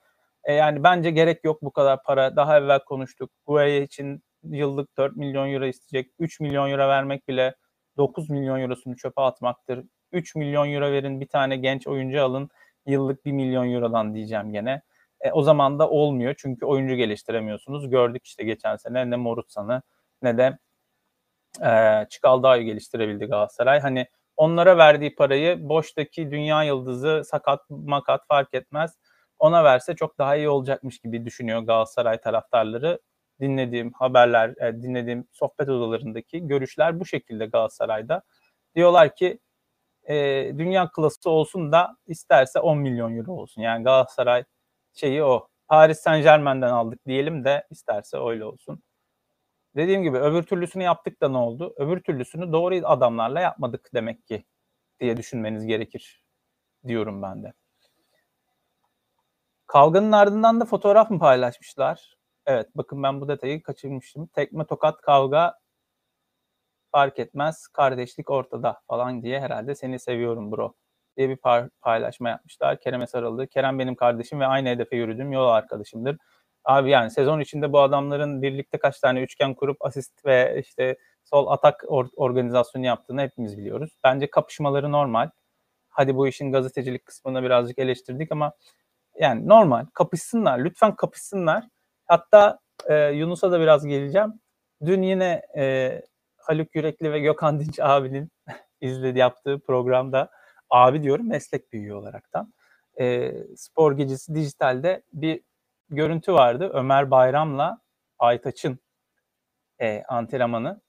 [0.44, 2.36] e, yani bence gerek yok bu kadar para.
[2.36, 3.30] Daha evvel konuştuk.
[3.46, 6.12] Gueye için yıllık 4 milyon euro isteyecek.
[6.18, 7.54] 3 milyon euro vermek bile
[7.96, 9.84] 9 milyon eurosunu çöpe atmaktır.
[10.12, 12.50] 3 milyon euro verin bir tane genç oyuncu alın
[12.86, 14.82] yıllık 1 milyon eurodan diyeceğim gene.
[15.20, 17.90] E, o zaman da olmuyor çünkü oyuncu geliştiremiyorsunuz.
[17.90, 19.82] Gördük işte geçen sene ne Morutsan'ı
[20.22, 20.58] ne de
[21.64, 23.80] e, Çikaldağ'ı geliştirebildi Galatasaray.
[23.80, 28.98] Hani onlara verdiği parayı boştaki dünya yıldızı sakat makat fark etmez.
[29.38, 33.00] Ona verse çok daha iyi olacakmış gibi düşünüyor Galatasaray taraftarları.
[33.40, 38.22] Dinlediğim haberler, e, dinlediğim sohbet odalarındaki görüşler bu şekilde Galatasaray'da.
[38.76, 39.38] Diyorlar ki
[40.08, 40.14] e,
[40.58, 43.62] dünya klası olsun da isterse 10 milyon euro olsun.
[43.62, 44.44] Yani Galatasaray
[44.92, 45.48] şeyi o.
[45.68, 48.82] Paris Saint Germain'den aldık diyelim de isterse öyle olsun.
[49.76, 51.74] Dediğim gibi öbür türlüsünü yaptık da ne oldu?
[51.76, 54.44] Öbür türlüsünü doğru adamlarla yapmadık demek ki
[55.00, 56.24] diye düşünmeniz gerekir
[56.86, 57.52] diyorum ben de.
[59.66, 62.16] Kavganın ardından da fotoğraf mı paylaşmışlar?
[62.46, 64.26] Evet bakın ben bu detayı kaçırmıştım.
[64.26, 65.58] Tekme tokat kavga
[66.92, 70.74] fark etmez kardeşlik ortada falan diye herhalde seni seviyorum bro
[71.16, 71.38] diye bir
[71.80, 72.80] paylaşma yapmışlar.
[72.80, 73.46] Kerem'e sarıldı.
[73.46, 76.16] Kerem benim kardeşim ve aynı hedefe yürüdüğüm yol arkadaşımdır.
[76.64, 81.46] Abi yani sezon içinde bu adamların birlikte kaç tane üçgen kurup asist ve işte sol
[81.46, 83.98] atak or- organizasyonu yaptığını hepimiz biliyoruz.
[84.04, 85.30] Bence kapışmaları normal.
[85.88, 88.52] Hadi bu işin gazetecilik kısmını birazcık eleştirdik ama
[89.20, 89.86] yani normal.
[89.94, 90.58] Kapışsınlar.
[90.58, 91.64] Lütfen kapışsınlar.
[92.06, 94.40] Hatta e, Yunus'a da biraz geleceğim.
[94.84, 96.02] Dün yine e,
[96.48, 98.30] Haluk Yürekli ve Gökhan Dinç abinin
[98.80, 100.30] izledi yaptığı programda
[100.70, 102.54] abi diyorum meslek büyüğü olaraktan.
[103.00, 105.42] E, Spor Gecesi Dijital'de bir
[105.88, 106.70] görüntü vardı.
[106.74, 107.80] Ömer Bayram'la
[108.18, 108.78] Aytaç'ın
[109.80, 110.80] e, antrenmanı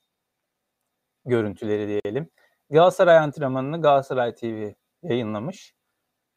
[1.26, 2.30] görüntüleri diyelim.
[2.70, 4.72] Galatasaray antrenmanını Galatasaray TV
[5.04, 5.74] yayınlamış.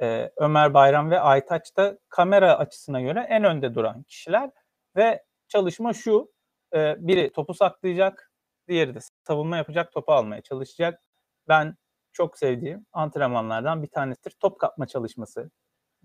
[0.00, 4.50] Ee, Ömer Bayram ve Aytaç da kamera açısına göre en önde duran kişiler
[4.96, 6.32] ve çalışma şu.
[6.74, 8.32] E, biri topu saklayacak,
[8.68, 11.00] diğeri de savunma yapacak, topu almaya çalışacak.
[11.48, 11.76] Ben
[12.12, 14.36] çok sevdiğim antrenmanlardan bir tanesidir.
[14.40, 15.50] Top kapma çalışması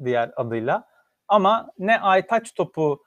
[0.05, 0.87] diğer adıyla.
[1.27, 3.03] Ama ne Aytaç topu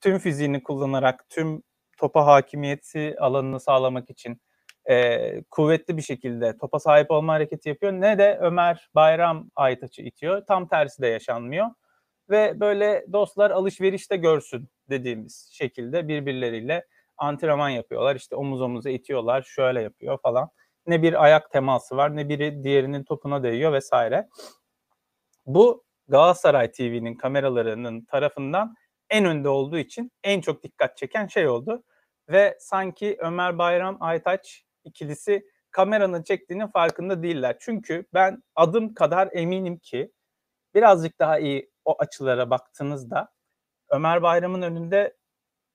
[0.00, 1.62] tüm fiziğini kullanarak tüm
[1.98, 4.40] topa hakimiyeti alanını sağlamak için
[4.90, 10.46] e, kuvvetli bir şekilde topa sahip olma hareketi yapıyor ne de Ömer Bayram Aytaç'ı itiyor.
[10.46, 11.66] Tam tersi de yaşanmıyor.
[12.30, 16.86] Ve böyle dostlar alışverişte görsün dediğimiz şekilde birbirleriyle
[17.18, 18.16] antrenman yapıyorlar.
[18.16, 20.50] İşte omuz omuza itiyorlar, şöyle yapıyor falan.
[20.86, 24.28] Ne bir ayak teması var, ne biri diğerinin topuna değiyor vesaire.
[25.46, 28.74] Bu Galatasaray TV'nin kameralarının tarafından
[29.10, 31.82] en önde olduğu için en çok dikkat çeken şey oldu.
[32.28, 37.56] Ve sanki Ömer Bayram Aytaç ikilisi kameranın çektiğinin farkında değiller.
[37.60, 40.12] Çünkü ben adım kadar eminim ki
[40.74, 43.32] birazcık daha iyi o açılara baktığınızda
[43.90, 45.16] Ömer Bayram'ın önünde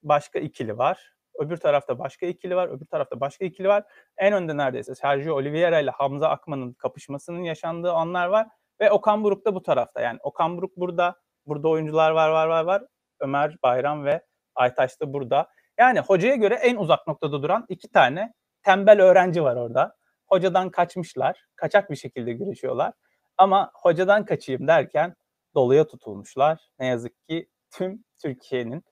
[0.04, 1.14] başka ikili var.
[1.42, 2.68] Öbür tarafta başka ikili var.
[2.68, 3.84] Öbür tarafta başka ikili var.
[4.18, 8.48] En önde neredeyse Sergio Oliveira ile Hamza Akman'ın kapışmasının yaşandığı anlar var.
[8.82, 10.02] Ve Okan Buruk da bu tarafta.
[10.02, 11.16] Yani Okan Buruk burada.
[11.46, 12.84] Burada oyuncular var var var var.
[13.20, 14.22] Ömer Bayram ve
[14.56, 15.48] Aytaş da burada.
[15.80, 19.96] Yani hocaya göre en uzak noktada duran iki tane tembel öğrenci var orada.
[20.28, 21.46] Hocadan kaçmışlar.
[21.56, 22.94] Kaçak bir şekilde güreşiyorlar.
[23.38, 25.16] Ama hocadan kaçayım derken
[25.56, 26.70] doluya tutulmuşlar.
[26.80, 28.84] Ne yazık ki tüm Türkiye'nin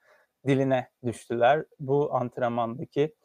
[0.48, 1.66] diline düştüler.
[1.80, 3.16] Bu antrenmandaki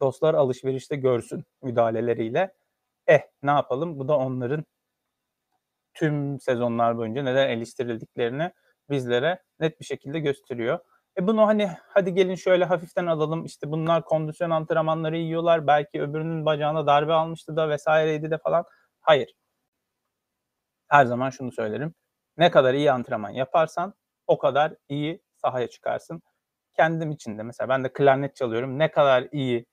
[0.00, 2.54] dostlar alışverişte görsün müdahaleleriyle.
[3.06, 3.98] Eh ne yapalım?
[3.98, 4.64] Bu da onların
[5.94, 8.52] tüm sezonlar boyunca neden eleştirildiklerini
[8.90, 10.78] bizlere net bir şekilde gösteriyor.
[11.18, 16.46] E bunu hani hadi gelin şöyle hafiften alalım işte bunlar kondisyon antrenmanları yiyorlar belki öbürünün
[16.46, 18.64] bacağına darbe almıştı da vesaireydi de falan.
[19.00, 19.34] Hayır.
[20.88, 21.94] Her zaman şunu söylerim.
[22.36, 23.94] Ne kadar iyi antrenman yaparsan
[24.26, 26.22] o kadar iyi sahaya çıkarsın.
[26.76, 28.78] Kendim için de mesela ben de klarnet çalıyorum.
[28.78, 29.66] Ne kadar iyi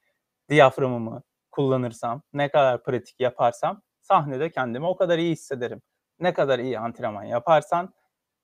[0.49, 5.81] diyaframımı kullanırsam, ne kadar pratik yaparsam sahnede kendimi o kadar iyi hissederim.
[6.19, 7.93] Ne kadar iyi antrenman yaparsan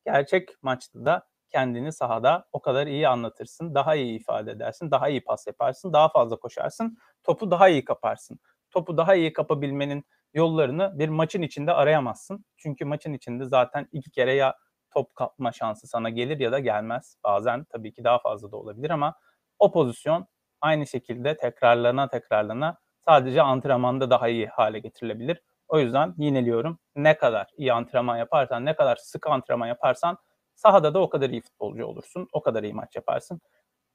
[0.05, 5.23] gerçek maçta da kendini sahada o kadar iyi anlatırsın, daha iyi ifade edersin, daha iyi
[5.23, 8.39] pas yaparsın, daha fazla koşarsın, topu daha iyi kaparsın.
[8.71, 12.45] Topu daha iyi kapabilmenin yollarını bir maçın içinde arayamazsın.
[12.57, 14.55] Çünkü maçın içinde zaten iki kere ya
[14.95, 17.17] top kapma şansı sana gelir ya da gelmez.
[17.23, 19.15] Bazen tabii ki daha fazla da olabilir ama
[19.59, 20.27] o pozisyon
[20.61, 25.41] aynı şekilde tekrarlana tekrarlana sadece antrenmanda daha iyi hale getirilebilir.
[25.67, 26.79] O yüzden yineliyorum.
[26.95, 30.17] Ne kadar iyi antrenman yaparsan, ne kadar sık antrenman yaparsan
[30.55, 32.27] sahada da o kadar iyi futbolcu olursun.
[32.33, 33.41] O kadar iyi maç yaparsın.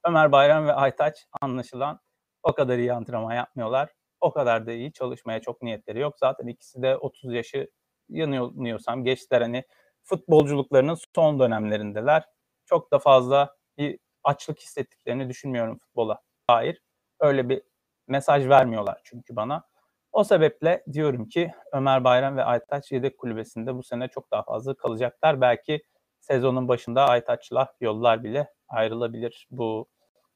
[0.04, 2.00] Ömer Bayram ve Aytaç anlaşılan
[2.42, 3.90] o kadar iyi antrenman yapmıyorlar.
[4.20, 6.18] O kadar da iyi çalışmaya çok niyetleri yok.
[6.18, 7.70] Zaten ikisi de 30 yaşı
[8.08, 9.64] yanıyorsam geçtiler hani
[10.04, 12.24] futbolculuklarının son dönemlerindeler.
[12.66, 16.20] Çok da fazla bir açlık hissettiklerini düşünmüyorum futbola
[16.50, 16.82] dair.
[17.20, 17.62] Öyle bir
[18.08, 19.64] mesaj vermiyorlar çünkü bana.
[20.12, 24.74] O sebeple diyorum ki Ömer Bayram ve Aytaç yedek kulübesinde bu sene çok daha fazla
[24.74, 25.40] kalacaklar.
[25.40, 25.82] Belki
[26.20, 29.88] sezonun başında Aytaç'la yollar bile ayrılabilir bu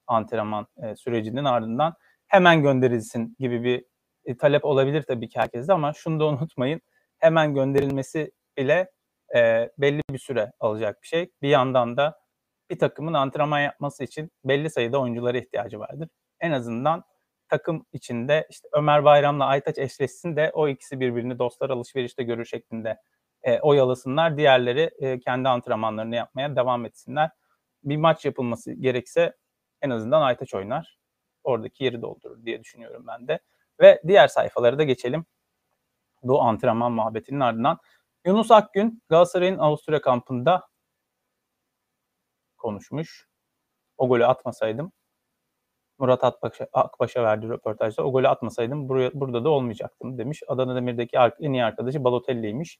[0.06, 1.94] antrenman e, sürecinin ardından.
[2.26, 3.84] Hemen gönderilsin gibi bir
[4.24, 6.80] e, talep olabilir tabii ki herkeste ama şunu da unutmayın.
[7.18, 8.90] Hemen gönderilmesi bile
[9.34, 11.32] e, belli bir süre alacak bir şey.
[11.42, 12.20] Bir yandan da
[12.70, 16.08] bir takımın antrenman yapması için belli sayıda oyunculara ihtiyacı vardır.
[16.40, 17.04] En azından
[17.48, 23.00] takım içinde işte Ömer Bayram'la Aytaç eşleşsin de o ikisi birbirini dostlar alışverişte görür şeklinde
[23.42, 24.36] e, oyalasınlar.
[24.36, 27.30] Diğerleri e, kendi antrenmanlarını yapmaya devam etsinler.
[27.84, 29.36] Bir maç yapılması gerekse
[29.82, 30.98] en azından Aytaç oynar.
[31.44, 33.38] Oradaki yeri doldurur diye düşünüyorum ben de.
[33.80, 35.26] Ve diğer sayfaları da geçelim.
[36.22, 37.78] Bu antrenman muhabbetinin ardından.
[38.26, 40.68] Yunus Akgün Galatasaray'ın Avusturya kampında
[42.56, 43.28] konuşmuş.
[43.98, 44.92] O golü atmasaydım
[45.98, 50.42] Murat Akbaş'a, Akbaş'a verdiği röportajda o golü atmasaydım buraya, burada da olmayacaktım demiş.
[50.48, 52.78] Adana Demir'deki en iyi arkadaşı Balotelli'ymiş.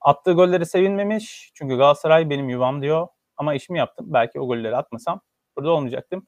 [0.00, 1.50] Attığı golleri sevinmemiş.
[1.54, 3.08] Çünkü Galatasaray benim yuvam diyor.
[3.36, 4.06] Ama işimi yaptım.
[4.08, 5.20] Belki o golleri atmasam
[5.56, 6.26] burada olmayacaktım.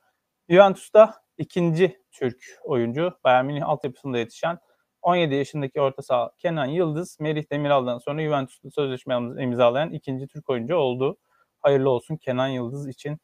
[0.49, 3.19] Juventus'ta ikinci Türk oyuncu.
[3.25, 4.59] Bayern Münih altyapısında yetişen
[5.03, 10.77] 17 yaşındaki orta saha Kenan Yıldız, Merih Demiral'dan sonra Juventus'ta sözleşme imzalayan ikinci Türk oyuncu
[10.77, 11.17] oldu.
[11.61, 13.19] Hayırlı olsun Kenan Yıldız için.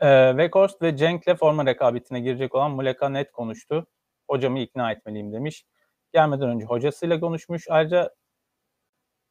[0.00, 3.86] Ee, ve Cenk'le forma rekabetine girecek olan Muleka net konuştu.
[4.28, 5.64] Hocamı ikna etmeliyim demiş.
[6.12, 7.66] Gelmeden önce hocasıyla konuşmuş.
[7.70, 8.10] Ayrıca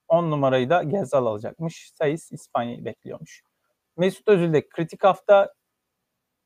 [0.08, 1.92] 10 numarayı da Gezzal alacakmış.
[1.94, 3.44] Sayıs İspanya'yı bekliyormuş.
[3.98, 5.54] Mesut Özil'de kritik hafta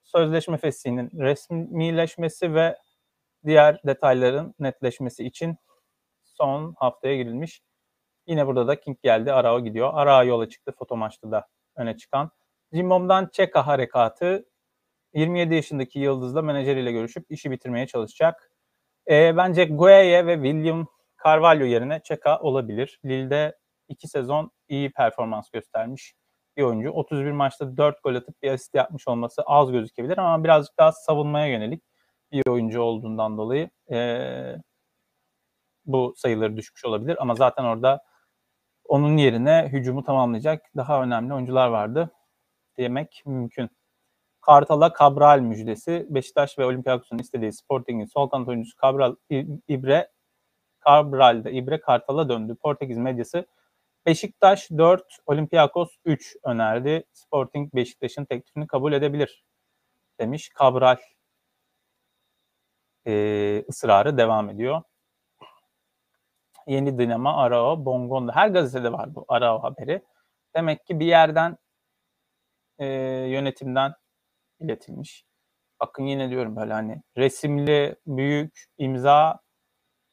[0.04, 2.78] sözleşme feshinin resmileşmesi ve
[3.46, 5.58] diğer detayların netleşmesi için
[6.24, 7.62] son haftaya girilmiş.
[8.28, 9.34] Yine burada da King geldi.
[9.34, 9.90] Arao gidiyor.
[9.94, 10.74] Arao yola çıktı.
[10.80, 12.32] Foto maçta da öne çıkan.
[12.74, 14.46] Jimbom'dan Çeka harekatı
[15.14, 18.52] 27 yaşındaki Yıldız'la menajeriyle görüşüp işi bitirmeye çalışacak.
[19.10, 20.88] E, bence Gueye ve William
[21.26, 23.00] Carvalho yerine Çeka olabilir.
[23.06, 26.14] Lille'de iki sezon iyi performans göstermiş
[26.58, 26.90] bir oyuncu.
[26.92, 31.48] 31 maçta 4 gol atıp bir asist yapmış olması az gözükebilir ama birazcık daha savunmaya
[31.48, 31.84] yönelik
[32.32, 34.00] bir oyuncu olduğundan dolayı e,
[35.86, 37.18] bu sayıları düşmüş olabilir.
[37.20, 38.04] Ama zaten orada
[38.86, 42.12] onun yerine hücumu tamamlayacak daha önemli oyuncular vardı
[42.78, 43.70] demek mümkün.
[44.42, 46.08] Kartal'a Cabral müjdesi.
[46.10, 49.16] Beşiktaş ve Olympiakos'un istediği Sporting'in sol kanat oyuncusu Cabral
[49.68, 50.12] İbre
[50.86, 52.56] Cabral'de İbre Kartal'a döndü.
[52.62, 53.46] Portekiz medyası
[54.06, 57.04] Beşiktaş 4, Olympiakos 3 önerdi.
[57.14, 59.44] Sporting Beşiktaş'ın teklifini kabul edebilir
[60.20, 60.50] demiş.
[60.60, 60.98] Cabral
[63.10, 64.82] e, ısrarı devam ediyor.
[66.68, 68.36] Yeni Dinamo, Arao, Bongonda.
[68.36, 70.02] Her gazetede var bu Arao haberi.
[70.56, 71.58] Demek ki bir yerden
[72.80, 72.86] e,
[73.30, 73.94] yönetimden
[74.60, 75.26] iletilmiş.
[75.80, 79.40] Bakın yine diyorum böyle hani resimli büyük imza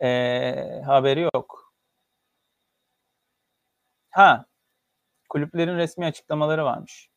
[0.03, 1.73] e, haberi yok.
[4.11, 4.47] Ha
[5.29, 7.11] kulüplerin resmi açıklamaları varmış.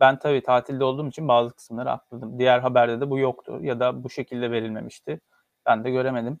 [0.00, 2.38] Ben tabii tatilde olduğum için bazı kısımları atladım.
[2.38, 5.20] Diğer haberde de bu yoktu ya da bu şekilde verilmemişti.
[5.66, 6.40] Ben de göremedim.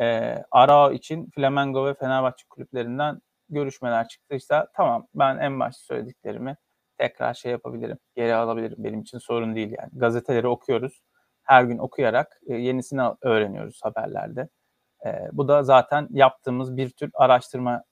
[0.00, 6.56] Ee, Arao için Flamengo ve Fenerbahçe kulüplerinden görüşmeler çıktıysa tamam ben en başta söylediklerimi
[6.98, 8.76] tekrar şey yapabilirim, geri alabilirim.
[8.78, 9.90] Benim için sorun değil yani.
[9.92, 11.02] Gazeteleri okuyoruz.
[11.42, 14.48] Her gün okuyarak e, yenisini öğreniyoruz haberlerde.
[15.06, 17.84] E, bu da zaten yaptığımız bir tür araştırma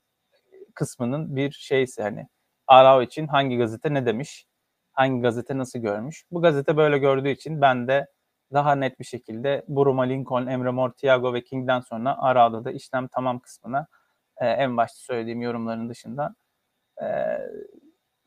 [0.75, 2.27] kısmının bir şeysi hani
[2.67, 4.46] Arao için hangi gazete ne demiş,
[4.97, 6.23] hangi gazete nasıl görmüş.
[6.31, 8.07] Bu gazete böyle gördüğü için ben de
[8.53, 13.07] daha net bir şekilde Buruma, Lincoln, Emre Mor, Thiago ve King'den sonra Arao'da da işlem
[13.07, 13.87] tamam kısmına
[14.37, 16.35] e, en başta söylediğim yorumların dışında
[17.01, 17.07] e,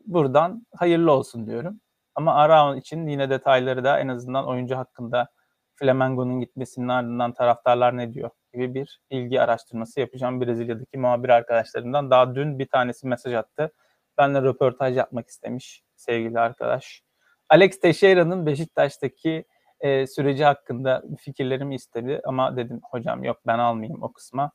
[0.07, 1.81] buradan hayırlı olsun diyorum.
[2.15, 5.29] Ama Araon için yine detayları da en azından oyuncu hakkında
[5.75, 12.11] Flamengo'nun gitmesinin ardından taraftarlar ne diyor gibi bir ilgi araştırması yapacağım Brezilya'daki muhabir arkadaşlarımdan.
[12.11, 13.73] Daha dün bir tanesi mesaj attı.
[14.19, 17.03] Benle röportaj yapmak istemiş sevgili arkadaş.
[17.49, 19.45] Alex Teixeira'nın Beşiktaş'taki
[19.81, 24.53] e, süreci hakkında fikirlerimi istedi ama dedim hocam yok ben almayayım o kısma.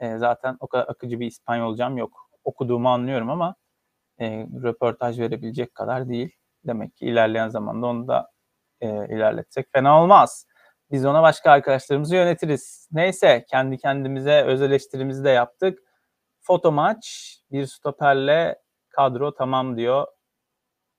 [0.00, 2.30] E, zaten o kadar akıcı bir İspanyolcam yok.
[2.44, 3.54] Okuduğumu anlıyorum ama
[4.20, 6.36] e, röportaj verebilecek kadar değil.
[6.66, 8.30] Demek ki ilerleyen zamanda onu da
[8.80, 10.46] e, ilerletsek fena olmaz.
[10.90, 12.88] Biz ona başka arkadaşlarımızı yönetiriz.
[12.92, 15.78] Neyse kendi kendimize öz eleştirimizi de yaptık.
[16.40, 18.58] Foto maç bir stoperle
[18.98, 20.06] kadro tamam diyor.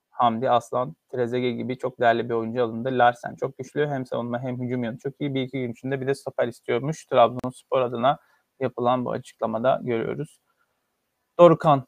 [0.09, 2.89] Hamdi Aslan, Trezeguet gibi çok değerli bir oyuncu alındı.
[2.91, 3.87] Larsen çok güçlü.
[3.87, 5.33] Hem savunma hem hücum yönü çok iyi.
[5.33, 7.05] Bir iki gün içinde bir de stoper istiyormuş.
[7.05, 8.19] Trabzonspor adına
[8.59, 10.39] yapılan bu açıklamada görüyoruz.
[11.39, 11.87] Dorukan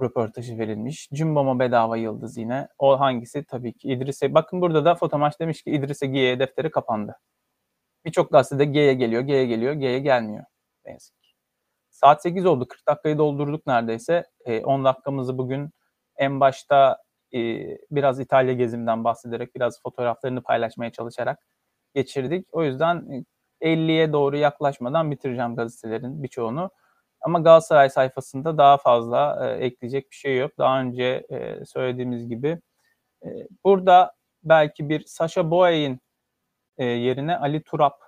[0.00, 1.08] röportajı verilmiş.
[1.12, 2.68] Jumbo'ma bedava yıldız yine.
[2.78, 3.44] O hangisi?
[3.44, 4.34] Tabii ki İdris'e.
[4.34, 7.16] Bakın burada da fotomaç demiş ki İdris'e G'ye defteri kapandı.
[8.04, 10.44] Birçok gazetede G'ye geliyor, G'ye geliyor, G'ye gelmiyor.
[10.86, 11.23] Ne yazık.
[11.94, 12.68] Saat 8 oldu.
[12.68, 14.24] 40 dakikayı doldurduk neredeyse.
[14.44, 15.70] E, 10 dakikamızı bugün
[16.16, 16.98] en başta
[17.34, 17.38] e,
[17.90, 21.38] biraz İtalya gezimden bahsederek, biraz fotoğraflarını paylaşmaya çalışarak
[21.94, 22.48] geçirdik.
[22.52, 23.24] O yüzden
[23.60, 26.70] 50'ye doğru yaklaşmadan bitireceğim gazetelerin birçoğunu.
[27.20, 30.52] Ama Galatasaray sayfasında daha fazla e, ekleyecek bir şey yok.
[30.58, 32.60] Daha önce e, söylediğimiz gibi
[33.24, 33.28] e,
[33.64, 34.12] burada
[34.44, 36.00] belki bir Sasha Boey'in
[36.78, 38.02] e, yerine Ali Turap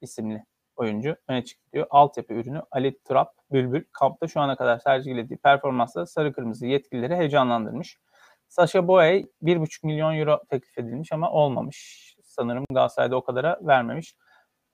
[0.00, 0.49] isimli
[0.80, 1.86] oyuncu öne çıktı diyor.
[1.90, 7.98] Altyapı ürünü Ali Turap Bülbül kampta şu ana kadar sergilediği performansla sarı kırmızı yetkilileri heyecanlandırmış.
[8.48, 12.10] Sasha Boey 1,5 milyon euro teklif edilmiş ama olmamış.
[12.22, 14.14] Sanırım Galatasaray'da o kadara vermemiş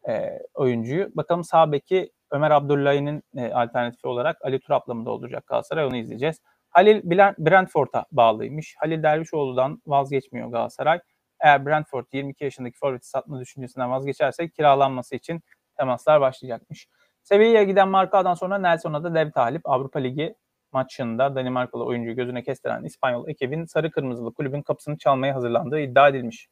[0.09, 1.11] e, oyuncuyu.
[1.17, 6.41] Bakalım sağ beki Ömer Abdullahi'nin e, alternatifi olarak Ali Turap'la mı dolduracak Galatasaray onu izleyeceğiz.
[6.71, 7.01] Halil
[7.39, 8.77] Brentford'a bağlıymış.
[8.79, 11.01] Halil Dervişoğlu'dan vazgeçmiyor Galatasaray.
[11.41, 15.43] Eğer Brentford 22 yaşındaki forveti satma düşüncesinden vazgeçerse kiralanması için
[15.79, 16.89] temaslar başlayacakmış.
[17.22, 20.35] Sevilla'ya giden Marka'dan sonra Nelson'a da dev talip Avrupa Ligi
[20.72, 26.49] maçında Danimarkalı oyuncuyu gözüne kestiren İspanyol ekibin sarı kırmızılı kulübün kapısını çalmaya hazırlandığı iddia edilmiş.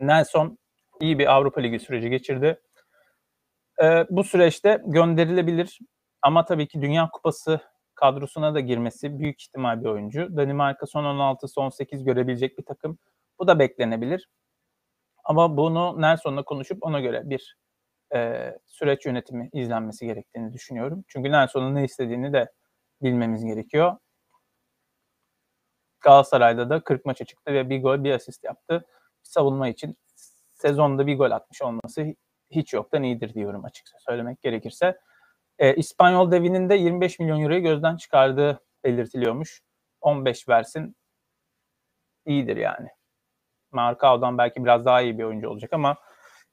[0.00, 0.58] Nelson
[1.00, 2.60] iyi bir Avrupa Ligi süreci geçirdi.
[3.82, 5.78] Ee, bu süreçte gönderilebilir
[6.22, 7.60] ama tabii ki Dünya Kupası
[7.94, 10.36] kadrosuna da girmesi büyük ihtimal bir oyuncu.
[10.36, 12.98] Danimarka son 16, son 8 görebilecek bir takım.
[13.38, 14.28] Bu da beklenebilir.
[15.24, 17.56] Ama bunu Nelson'la konuşup ona göre bir
[18.14, 21.04] e, süreç yönetimi izlenmesi gerektiğini düşünüyorum.
[21.08, 22.52] Çünkü Nelson'un ne istediğini de
[23.02, 23.96] bilmemiz gerekiyor.
[26.00, 28.86] Galatasaray'da da 40 maça çıktı ve bir gol bir asist yaptı.
[29.22, 29.96] Savunma için
[30.52, 32.14] sezonda bir gol atmış olması
[32.50, 34.98] hiç yoktan iyidir diyorum açıkça söylemek gerekirse.
[35.58, 39.62] E, İspanyol devinin de 25 milyon euroyu gözden çıkardığı belirtiliyormuş.
[40.00, 40.96] 15 versin
[42.26, 42.88] iyidir yani.
[43.72, 45.96] Markao'dan belki biraz daha iyi bir oyuncu olacak ama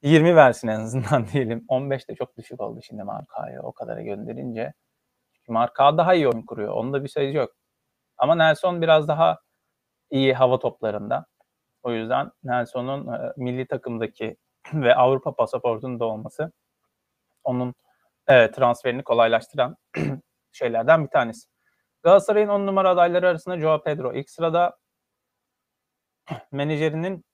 [0.01, 1.65] 20 versin en azından diyelim.
[1.67, 4.74] 15 de çok düşük oldu şimdi Markao'ya o kadara gönderince.
[5.47, 6.74] Markao daha iyi oyun kuruyor.
[6.74, 7.51] Onda bir sayıcı yok.
[8.17, 9.39] Ama Nelson biraz daha
[10.11, 11.26] iyi hava toplarında.
[11.84, 14.38] O yüzden Nelson'un e, milli takımdaki
[14.74, 16.51] ve Avrupa pasaportunun da olması
[17.43, 17.74] onun
[18.28, 19.78] e, transferini kolaylaştıran
[20.51, 21.49] şeylerden bir tanesi.
[22.03, 24.78] Galatasaray'ın 10 numara adayları arasında Joao Pedro ilk sırada
[26.51, 27.25] menajerinin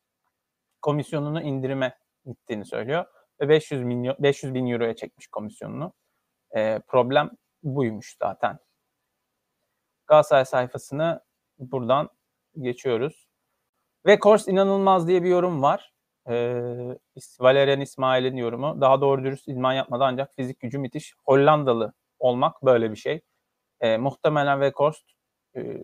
[0.81, 3.05] komisyonunu indirime gittiğini söylüyor
[3.41, 5.93] ve 500 milyon 500 bin euroya çekmiş komisyonunu.
[6.55, 7.31] E, problem
[7.63, 8.59] buymuş zaten.
[10.07, 11.21] Galatasaray sayfasını
[11.59, 12.09] buradan
[12.61, 13.27] geçiyoruz.
[14.05, 15.93] Ve Kors inanılmaz diye bir yorum var.
[16.29, 16.97] Ee,
[17.39, 18.81] Valerian İsmail'in yorumu.
[18.81, 21.13] Daha doğru dürüst idman yapmadı ancak fizik gücü müthiş.
[21.25, 23.21] Hollandalı olmak böyle bir şey.
[23.79, 25.11] Ee, muhtemelen Weghorst
[25.55, 25.81] e,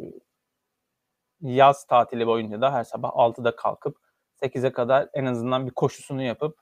[1.42, 3.98] yaz tatili boyunca da her sabah 6'da kalkıp
[4.44, 6.60] 8'e kadar en azından bir koşusunu yapıp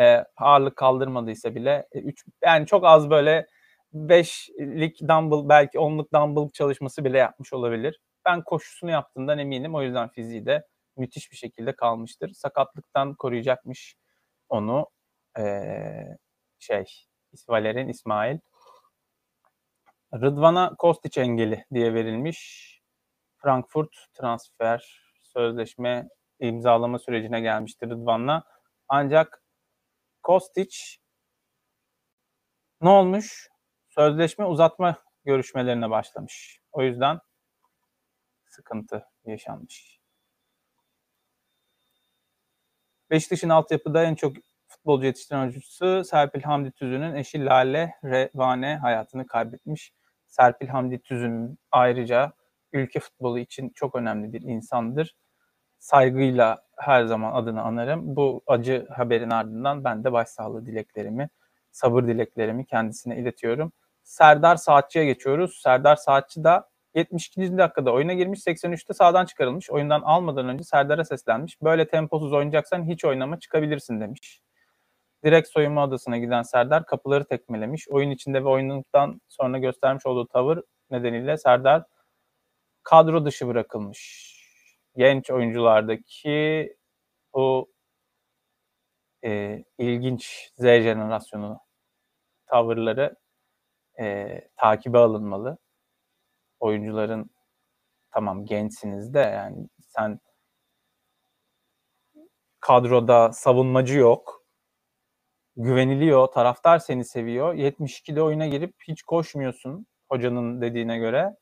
[0.00, 3.46] e, ağırlık kaldırmadıysa bile 3 e, yani çok az böyle
[3.94, 8.00] 5'lik dumbbell belki 10'luk dumbbell çalışması bile yapmış olabilir.
[8.24, 9.74] Ben koşusunu yaptığından eminim.
[9.74, 10.66] O yüzden fiziği de
[10.96, 12.32] müthiş bir şekilde kalmıştır.
[12.34, 13.96] Sakatlıktan koruyacakmış
[14.48, 14.86] onu
[15.38, 16.18] ee,
[16.58, 16.84] şey
[17.48, 18.38] Valerian İsmail.
[20.14, 22.70] Rıdvan'a Kostiç engeli diye verilmiş.
[23.44, 26.08] Frankfurt transfer sözleşme
[26.40, 28.44] imzalama sürecine gelmiştir Rıdvan'la.
[28.88, 29.42] Ancak
[30.22, 30.98] Kostiç
[32.80, 33.48] ne olmuş?
[33.88, 36.60] Sözleşme uzatma görüşmelerine başlamış.
[36.72, 37.18] O yüzden
[38.50, 40.00] sıkıntı yaşanmış.
[43.10, 44.36] Beşiktaş'ın altyapıda en çok
[44.66, 49.92] futbolcu yetiştiren oyuncusu Serpil Hamdi Tüzün'ün eşi Lale Revane hayatını kaybetmiş.
[50.26, 52.32] Serpil Hamdi Tüzün ayrıca
[52.74, 55.16] ülke futbolu için çok önemli bir insandır.
[55.78, 58.16] Saygıyla her zaman adını anarım.
[58.16, 61.28] Bu acı haberin ardından ben de başsağlığı dileklerimi,
[61.70, 63.72] sabır dileklerimi kendisine iletiyorum.
[64.04, 65.60] Serdar Saatçı'ya geçiyoruz.
[65.62, 67.58] Serdar Saatçı da 72.
[67.58, 68.40] dakikada oyuna girmiş.
[68.40, 69.70] 83'te sağdan çıkarılmış.
[69.70, 71.62] Oyundan almadan önce Serdar'a seslenmiş.
[71.62, 74.40] Böyle temposuz oynayacaksan hiç oynama çıkabilirsin demiş.
[75.24, 77.88] Direkt soyunma odasına giden Serdar kapıları tekmelemiş.
[77.88, 81.84] Oyun içinde ve oyundan sonra göstermiş olduğu tavır nedeniyle Serdar
[82.84, 84.34] kadro dışı bırakılmış.
[84.96, 86.76] Genç oyunculardaki
[87.34, 87.72] bu
[89.24, 91.60] e, ilginç Z jenerasyonu
[92.46, 93.16] tavırları
[94.00, 95.58] e, takibe alınmalı.
[96.60, 97.30] Oyuncuların
[98.10, 100.20] tamam gençsiniz de yani sen
[102.60, 104.44] kadroda savunmacı yok.
[105.56, 106.26] Güveniliyor.
[106.26, 107.54] Taraftar seni seviyor.
[107.54, 111.36] 72'de oyuna girip hiç koşmuyorsun hocanın dediğine göre.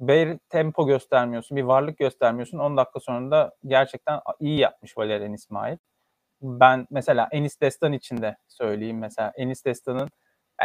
[0.00, 2.58] Bir tempo göstermiyorsun, bir varlık göstermiyorsun.
[2.58, 5.76] 10 dakika sonra da gerçekten iyi yapmış Valerian İsmail.
[6.42, 10.10] Ben mesela Enis Destan için de söyleyeyim mesela Enis Destan'ın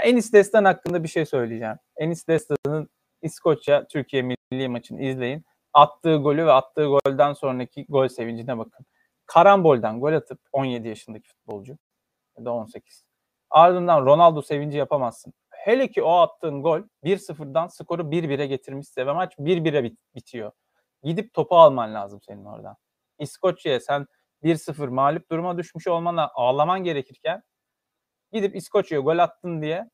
[0.03, 1.75] Enis Destan hakkında bir şey söyleyeceğim.
[1.97, 2.89] Enis Destan'ın
[3.21, 5.45] İskoçya Türkiye milli maçını izleyin.
[5.73, 8.86] Attığı golü ve attığı golden sonraki gol sevincine bakın.
[9.25, 11.77] Karambolden gol atıp 17 yaşındaki futbolcu
[12.38, 13.05] ya da 18.
[13.49, 15.34] Ardından Ronaldo sevinci yapamazsın.
[15.60, 20.51] Hele ki o attığın gol 1-0'dan skoru 1-1'e getirmişse ve maç 1-1'e bit- bitiyor.
[21.03, 22.76] Gidip topu alman lazım senin oradan.
[23.20, 24.07] İskoçya'ya sen
[24.43, 27.43] 1-0 mağlup duruma düşmüş olmana ağlaman gerekirken
[28.32, 29.89] gidip İskoçya'ya gol attın diye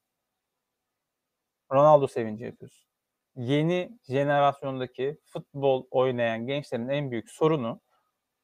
[1.72, 2.90] Ronaldo sevinci yapıyorsun.
[3.36, 7.82] Yeni jenerasyondaki futbol oynayan gençlerin en büyük sorunu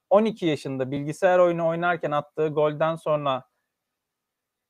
[0.09, 3.50] 12 yaşında bilgisayar oyunu oynarken attığı golden sonra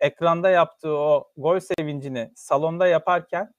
[0.02, 3.54] ekranda yaptığı o gol sevincini salonda yaparken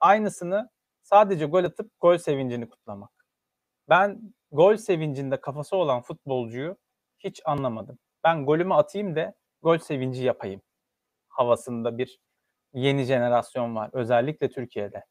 [0.00, 0.70] aynısını
[1.02, 3.10] sadece gol atıp gol sevincini kutlamak.
[3.88, 6.76] Ben gol sevincinde kafası olan futbolcuyu
[7.18, 7.98] hiç anlamadım.
[8.24, 10.62] Ben golümü atayım da gol sevinci yapayım.
[11.28, 12.20] Havasında bir
[12.74, 13.90] yeni jenerasyon var.
[13.92, 15.04] Özellikle Türkiye'de.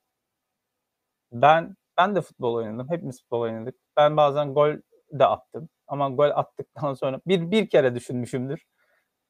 [1.32, 2.90] Ben ben de futbol oynadım.
[2.90, 3.76] Hepimiz futbol oynadık.
[3.98, 4.76] Ben bazen gol
[5.12, 5.70] de attım.
[5.88, 8.64] Ama gol attıktan sonra bir bir kere düşünmüşümdür.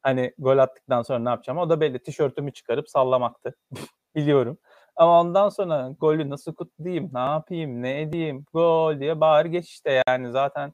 [0.04, 1.60] Hani gol attıktan sonra ne yapacağım?
[1.60, 2.04] O da belli.
[2.04, 3.56] Tişörtümü çıkarıp sallamaktı.
[4.16, 4.58] Biliyorum.
[4.96, 10.04] Ama ondan sonra golü nasıl kutlayayım, ne yapayım, ne edeyim, gol diye bağır geç işte
[10.08, 10.74] yani zaten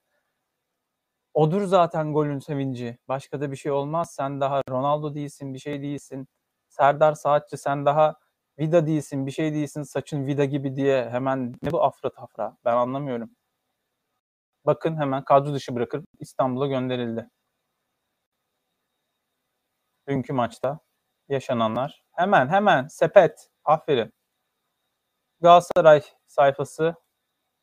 [1.34, 2.98] odur zaten golün sevinci.
[3.08, 4.12] Başka da bir şey olmaz.
[4.12, 6.28] Sen daha Ronaldo değilsin, bir şey değilsin.
[6.70, 8.16] Serdar Saatçı sen daha
[8.60, 12.58] Vida değilsin, bir şey değilsin, saçın Vida gibi diye hemen ne bu afra tafra?
[12.66, 13.30] Ben anlamıyorum.
[14.66, 17.30] Bakın hemen kadro dışı bırakıp İstanbul'a gönderildi.
[20.10, 20.80] Dünkü maçta
[21.28, 22.04] yaşananlar.
[22.12, 23.50] Hemen hemen sepet.
[23.66, 24.14] Aferin.
[25.42, 26.96] Galatasaray sayfası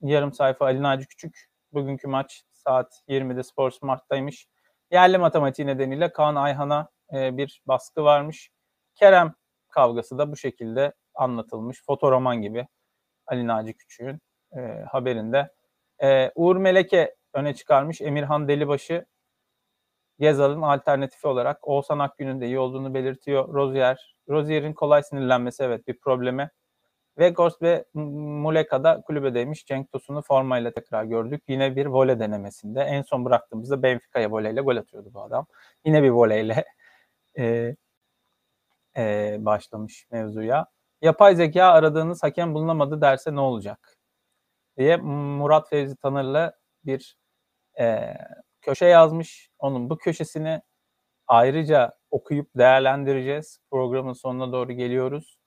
[0.00, 1.46] yarım sayfa Ali Naci Küçük.
[1.72, 4.46] Bugünkü maç saat 20'de Spor Smart'taymış.
[4.90, 8.50] Yerli matematiği nedeniyle Kaan Ayhan'a e, bir baskı varmış.
[8.94, 9.34] Kerem
[9.68, 11.82] kavgası da bu şekilde anlatılmış.
[11.86, 12.66] Fotoroman gibi
[13.26, 14.20] Ali Naci Küçük'ün
[14.56, 15.54] e, haberinde.
[16.02, 18.00] E, Uğur Meleke öne çıkarmış.
[18.00, 19.06] Emirhan Delibaşı
[20.18, 23.54] Gezal'ın alternatifi olarak Oğuzhan Akgün'ün de iyi olduğunu belirtiyor.
[23.54, 26.50] Rozier, Rozier'in kolay sinirlenmesi evet bir probleme.
[27.18, 29.66] Vegos ve Muleka'da kulübedeymiş.
[29.66, 31.42] Cenk Tosun'u formayla tekrar gördük.
[31.48, 32.80] Yine bir vole denemesinde.
[32.80, 35.46] En son bıraktığımızda Benfica'ya voleyle gol atıyordu bu adam.
[35.84, 36.64] Yine bir voleyle
[37.38, 37.76] e,
[38.96, 40.66] e, başlamış mevzuya.
[41.02, 43.96] Yapay zeka aradığınız hakem bulunamadı derse ne olacak?
[44.78, 46.52] diye Murat Fevzi Tanır'la
[46.84, 47.16] bir
[47.80, 48.14] e,
[48.66, 49.50] köşe yazmış.
[49.58, 50.60] Onun bu köşesini
[51.26, 53.60] ayrıca okuyup değerlendireceğiz.
[53.70, 55.38] Programın sonuna doğru geliyoruz.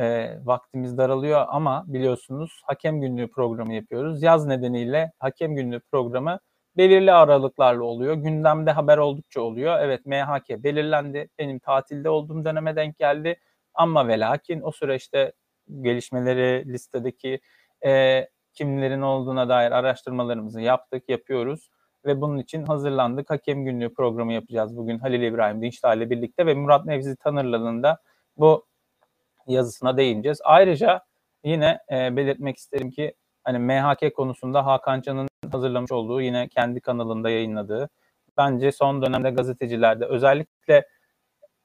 [0.00, 4.22] E, vaktimiz daralıyor ama biliyorsunuz hakem günlüğü programı yapıyoruz.
[4.22, 6.38] Yaz nedeniyle hakem günlüğü programı
[6.76, 8.14] belirli aralıklarla oluyor.
[8.14, 9.78] Gündemde haber oldukça oluyor.
[9.80, 11.28] Evet MHK belirlendi.
[11.38, 13.40] Benim tatilde olduğum döneme denk geldi.
[13.74, 15.32] Ama ve lakin o süreçte
[15.80, 17.40] gelişmeleri listedeki
[17.86, 21.70] e, kimlerin olduğuna dair araştırmalarımızı yaptık, yapıyoruz
[22.06, 23.30] ve bunun için hazırlandık.
[23.30, 27.98] Hakem günlüğü programı yapacağız bugün Halil İbrahim Dinçler ile birlikte ve Murat Nevzi Tanırlı'nın da
[28.36, 28.66] bu
[29.46, 30.40] yazısına değineceğiz.
[30.44, 31.00] Ayrıca
[31.44, 37.30] yine e, belirtmek isterim ki hani MHK konusunda Hakan Can'ın hazırlamış olduğu yine kendi kanalında
[37.30, 37.88] yayınladığı
[38.36, 40.88] bence son dönemde gazetecilerde özellikle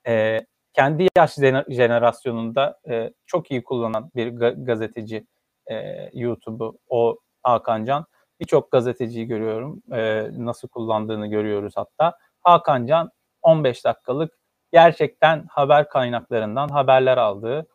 [0.08, 0.40] e,
[0.74, 1.36] kendi yaş
[1.70, 5.28] jenerasyonunda e, çok iyi kullanan bir ga- gazeteci
[5.72, 8.06] e, YouTube'u o Hakan Can.
[8.40, 9.84] Birçok gazeteciyi görüyorum.
[9.92, 12.18] E, nasıl kullandığını görüyoruz hatta.
[12.42, 13.12] Hakan Can
[13.42, 14.34] 15 dakikalık
[14.72, 17.68] gerçekten haber kaynaklarından haberler aldığı,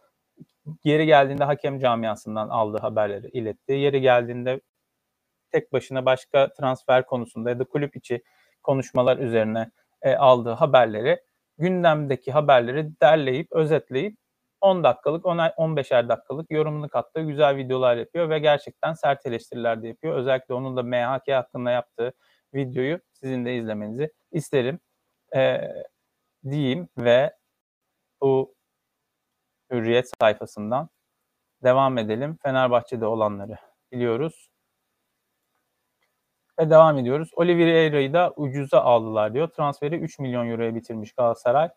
[0.84, 3.72] yeri geldiğinde hakem camiasından aldığı haberleri iletti.
[3.72, 4.60] Yeri geldiğinde
[5.50, 8.22] tek başına başka transfer konusunda ya da kulüp içi
[8.62, 9.70] konuşmalar üzerine
[10.02, 11.20] e, aldığı haberleri,
[11.58, 14.16] gündemdeki haberleri derleyip, özetleyip
[14.64, 20.14] 10 dakikalık, 15'er dakikalık yorumunu kattığı güzel videolar yapıyor ve gerçekten sert eleştiriler de yapıyor.
[20.14, 22.12] Özellikle onun da MHK hakkında yaptığı
[22.54, 24.80] videoyu sizin de izlemenizi isterim.
[25.36, 25.60] Ee,
[26.50, 27.36] diyeyim ve
[28.22, 28.54] bu
[29.70, 30.88] Hürriyet sayfasından
[31.62, 32.38] devam edelim.
[32.42, 33.56] Fenerbahçe'de olanları
[33.92, 34.48] biliyoruz.
[36.60, 37.30] Ve devam ediyoruz.
[37.36, 39.48] Oliveira'yı da ucuza aldılar diyor.
[39.48, 41.70] Transferi 3 milyon euroya bitirmiş Galatasaray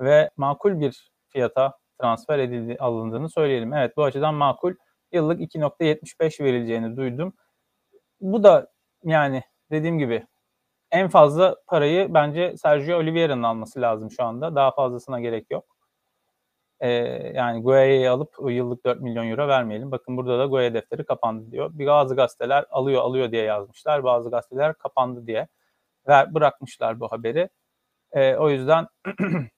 [0.00, 3.72] ve makul bir fiyata transfer edildi, alındığını söyleyelim.
[3.72, 4.74] Evet bu açıdan makul.
[5.12, 7.34] Yıllık 2.75 verileceğini duydum.
[8.20, 8.72] Bu da
[9.04, 10.26] yani dediğim gibi
[10.90, 14.54] en fazla parayı bence Sergio Oliveira'nın alması lazım şu anda.
[14.54, 15.76] Daha fazlasına gerek yok.
[16.80, 16.88] Ee,
[17.34, 19.90] yani Guaya'yı alıp yıllık 4 milyon euro vermeyelim.
[19.90, 21.70] Bakın burada da Guaya defteri kapandı diyor.
[21.74, 24.04] Bir bazı gazeteler alıyor alıyor diye yazmışlar.
[24.04, 25.48] Bazı gazeteler kapandı diye
[26.08, 27.48] ver, bırakmışlar bu haberi.
[28.12, 28.86] Ee, o yüzden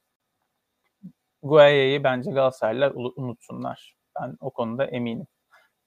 [1.43, 3.95] Guaya'yı bence Galatasaraylılar unutsunlar.
[4.21, 5.27] Ben o konuda eminim.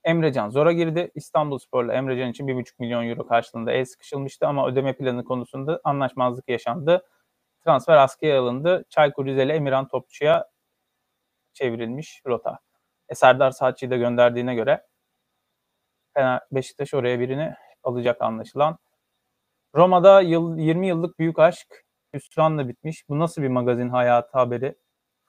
[0.04, 1.10] Emrecan zora girdi.
[1.14, 6.48] İstanbul Spor'la Emrecan için 1,5 milyon euro karşılığında el sıkışılmıştı ama ödeme planı konusunda anlaşmazlık
[6.48, 7.06] yaşandı.
[7.64, 8.84] Transfer askıya alındı.
[8.90, 10.46] Çaykur Rizeli Emirhan Topçu'ya
[11.52, 12.58] çevrilmiş rota.
[13.08, 14.86] E, Serdar Saatçı'yı da gönderdiğine göre
[16.52, 18.78] Beşiktaş oraya birini alacak anlaşılan.
[19.74, 21.84] Roma'da yıl, 20 yıllık büyük aşk
[22.14, 23.08] hüsranla bitmiş.
[23.08, 24.74] Bu nasıl bir magazin hayatı haberi?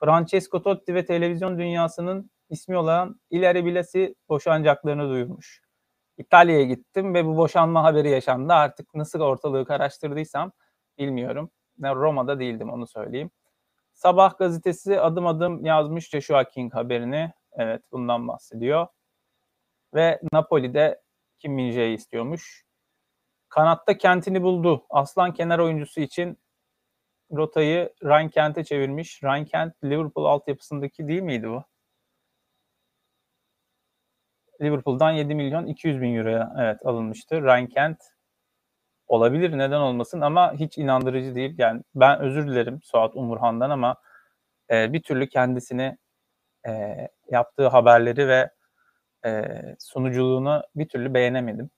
[0.04, 5.62] Francesco Totti ve televizyon dünyasının ismi olan İleri Bilesi boşanacaklarını duyurmuş.
[6.18, 8.54] İtalya'ya gittim ve bu boşanma haberi yaşandı.
[8.54, 10.52] Artık nasıl ortalığı karıştırdıysam
[10.98, 11.52] bilmiyorum.
[11.78, 13.32] Ne Roma'da değildim onu söyleyeyim.
[13.94, 17.34] Sabah gazetesi adım adım yazmış Joshua King haberini.
[17.54, 18.88] Evet bundan bahsediyor.
[19.94, 21.02] Ve Napoli'de
[21.40, 22.66] Kim Min istiyormuş.
[23.50, 24.86] Kanatta kentini buldu.
[24.90, 26.38] Aslan kenar oyuncusu için
[27.32, 29.24] rotayı Ryan Kent'e çevirmiş.
[29.24, 31.64] Ryan Kent Liverpool altyapısındaki değil miydi bu?
[34.62, 37.42] Liverpool'dan 7 milyon 200 bin euroya evet alınmıştı.
[37.42, 37.98] Ryan Kent
[39.08, 41.56] olabilir neden olmasın ama hiç inandırıcı değil.
[41.58, 43.96] Yani ben özür dilerim Suat Umurhan'dan ama
[44.72, 45.98] e, bir türlü kendisini
[46.68, 46.98] e,
[47.30, 48.50] yaptığı haberleri ve
[49.26, 49.44] e,
[49.80, 51.70] sunuculuğunu bir türlü beğenemedim.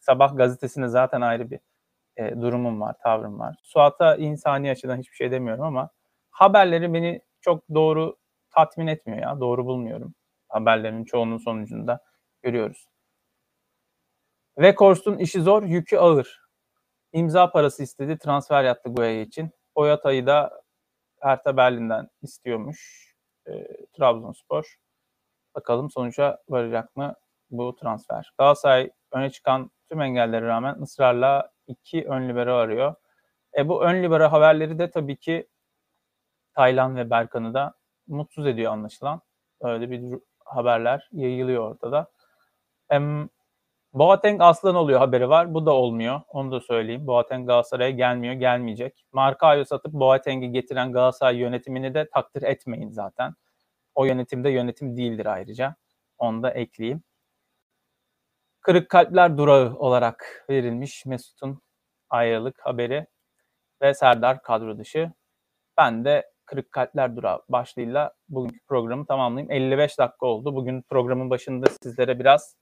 [0.00, 1.60] Sabah gazetesinde zaten ayrı bir
[2.16, 3.56] e, durumum var, tavrım var.
[3.62, 5.90] Suat'a insani açıdan hiçbir şey demiyorum ama
[6.30, 8.16] haberleri beni çok doğru
[8.50, 9.40] tatmin etmiyor ya.
[9.40, 10.14] Doğru bulmuyorum.
[10.48, 12.00] Haberlerin çoğunun sonucunda
[12.42, 12.86] görüyoruz.
[14.54, 16.42] Weghorst'un işi zor, yükü ağır.
[17.12, 19.50] İmza parası istedi, transfer yaptı Guaya için.
[19.76, 20.62] Boyata'yı da
[21.20, 23.12] Hertha Berlin'den istiyormuş
[23.46, 23.52] e,
[23.92, 24.76] Trabzonspor.
[25.54, 27.14] Bakalım sonuca varacak mı
[27.50, 28.32] bu transfer.
[28.38, 32.94] Galatasaray öne çıkan tüm engellere rağmen ısrarla iki ön libero arıyor.
[33.58, 35.48] E, bu ön libero haberleri de tabii ki
[36.54, 37.74] Taylan ve Berkan'ı da
[38.06, 39.20] mutsuz ediyor anlaşılan.
[39.60, 42.10] Öyle bir haberler yayılıyor ortada.
[42.90, 43.28] Em,
[43.92, 45.54] Boateng aslan oluyor haberi var.
[45.54, 46.20] Bu da olmuyor.
[46.28, 47.06] Onu da söyleyeyim.
[47.06, 49.06] Boateng Galatasaray'a gelmiyor, gelmeyecek.
[49.12, 53.34] Markao'yu satıp Boateng'i getiren Galatasaray yönetimini de takdir etmeyin zaten.
[53.94, 55.76] O yönetimde yönetim değildir ayrıca.
[56.18, 57.02] Onu da ekleyeyim.
[58.62, 61.62] Kırık Kalpler Durağı olarak verilmiş Mesut'un
[62.10, 63.06] ayrılık haberi
[63.82, 65.12] ve Serdar kadro dışı.
[65.76, 69.52] Ben de Kırık Kalpler Durağı başlığıyla bugünkü programı tamamlayayım.
[69.52, 70.54] 55 dakika oldu.
[70.54, 72.56] Bugün programın başında sizlere biraz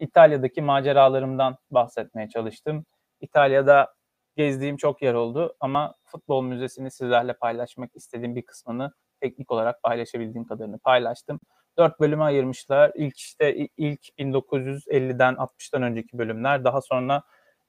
[0.00, 2.84] İtalya'daki maceralarımdan bahsetmeye çalıştım.
[3.20, 3.94] İtalya'da
[4.36, 10.46] gezdiğim çok yer oldu ama futbol müzesini sizlerle paylaşmak istediğim bir kısmını teknik olarak paylaşabildiğim
[10.46, 11.40] kadarını paylaştım.
[11.78, 12.92] Dört bölüme ayırmışlar.
[12.94, 16.64] İlk işte ilk 1950'den 60'tan önceki bölümler.
[16.64, 17.22] Daha sonra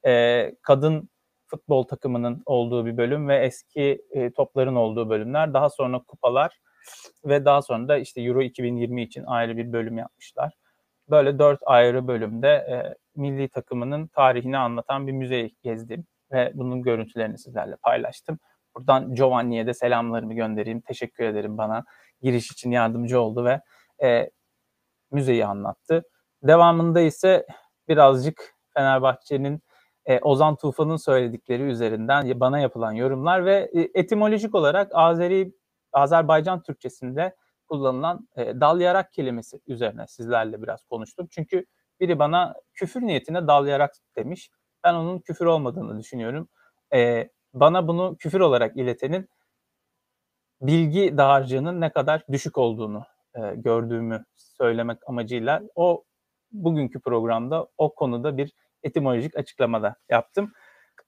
[0.05, 1.10] e, kadın
[1.47, 5.53] futbol takımının olduğu bir bölüm ve eski e, topların olduğu bölümler.
[5.53, 6.60] Daha sonra kupalar
[7.26, 10.53] ve daha sonra da işte Euro 2020 için ayrı bir bölüm yapmışlar.
[11.10, 17.38] Böyle dört ayrı bölümde e, milli takımının tarihini anlatan bir müze gezdim ve bunun görüntülerini
[17.38, 18.39] sizlerle paylaştım.
[18.76, 20.82] Buradan Giovanni'ye de selamlarımı göndereyim.
[20.82, 21.84] Teşekkür ederim bana
[22.22, 23.62] giriş için yardımcı oldu ve
[24.04, 24.30] e,
[25.12, 26.04] müzeyi anlattı.
[26.43, 27.45] Devamında ise
[27.88, 29.62] birazcık Fenerbahçe'nin
[30.06, 35.54] e, Ozan Tufan'ın söyledikleri üzerinden bana yapılan yorumlar ve e, etimolojik olarak Azeri
[35.93, 37.36] Azerbaycan Türkçesinde
[37.68, 41.28] kullanılan e, dalyarak kelimesi üzerine sizlerle biraz konuştum.
[41.32, 41.66] Çünkü
[42.00, 44.50] biri bana küfür niyetine dalyarak demiş.
[44.84, 46.50] Ben onun küfür olmadığını düşünüyorum.
[46.93, 49.30] E, bana bunu küfür olarak iletenin
[50.62, 53.06] bilgi dağarcığının ne kadar düşük olduğunu
[53.38, 56.04] e, gördüğümü söylemek amacıyla o
[56.52, 60.54] bugünkü programda o konuda bir etimolojik açıklamada yaptım.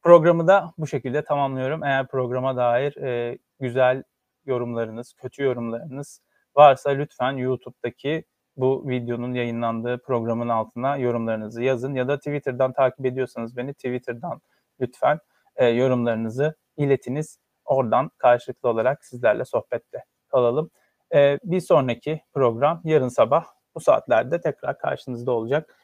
[0.04, 1.84] Programı da bu şekilde tamamlıyorum.
[1.84, 4.04] Eğer programa dair e, güzel
[4.46, 6.22] yorumlarınız, kötü yorumlarınız
[6.56, 8.24] varsa lütfen YouTube'daki
[8.58, 14.42] bu videonun yayınlandığı programın altına yorumlarınızı yazın ya da Twitter'dan takip ediyorsanız beni Twitter'dan
[14.82, 15.20] lütfen
[15.56, 17.40] e, yorumlarınızı iletiniz.
[17.66, 20.70] Oradan karşılıklı olarak sizlerle sohbette kalalım.
[21.16, 23.46] E, bir sonraki program yarın sabah
[23.76, 25.76] bu saatlerde tekrar karşınızda olacak.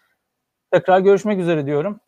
[0.71, 1.99] Tekrar görüşmek üzere diyorum.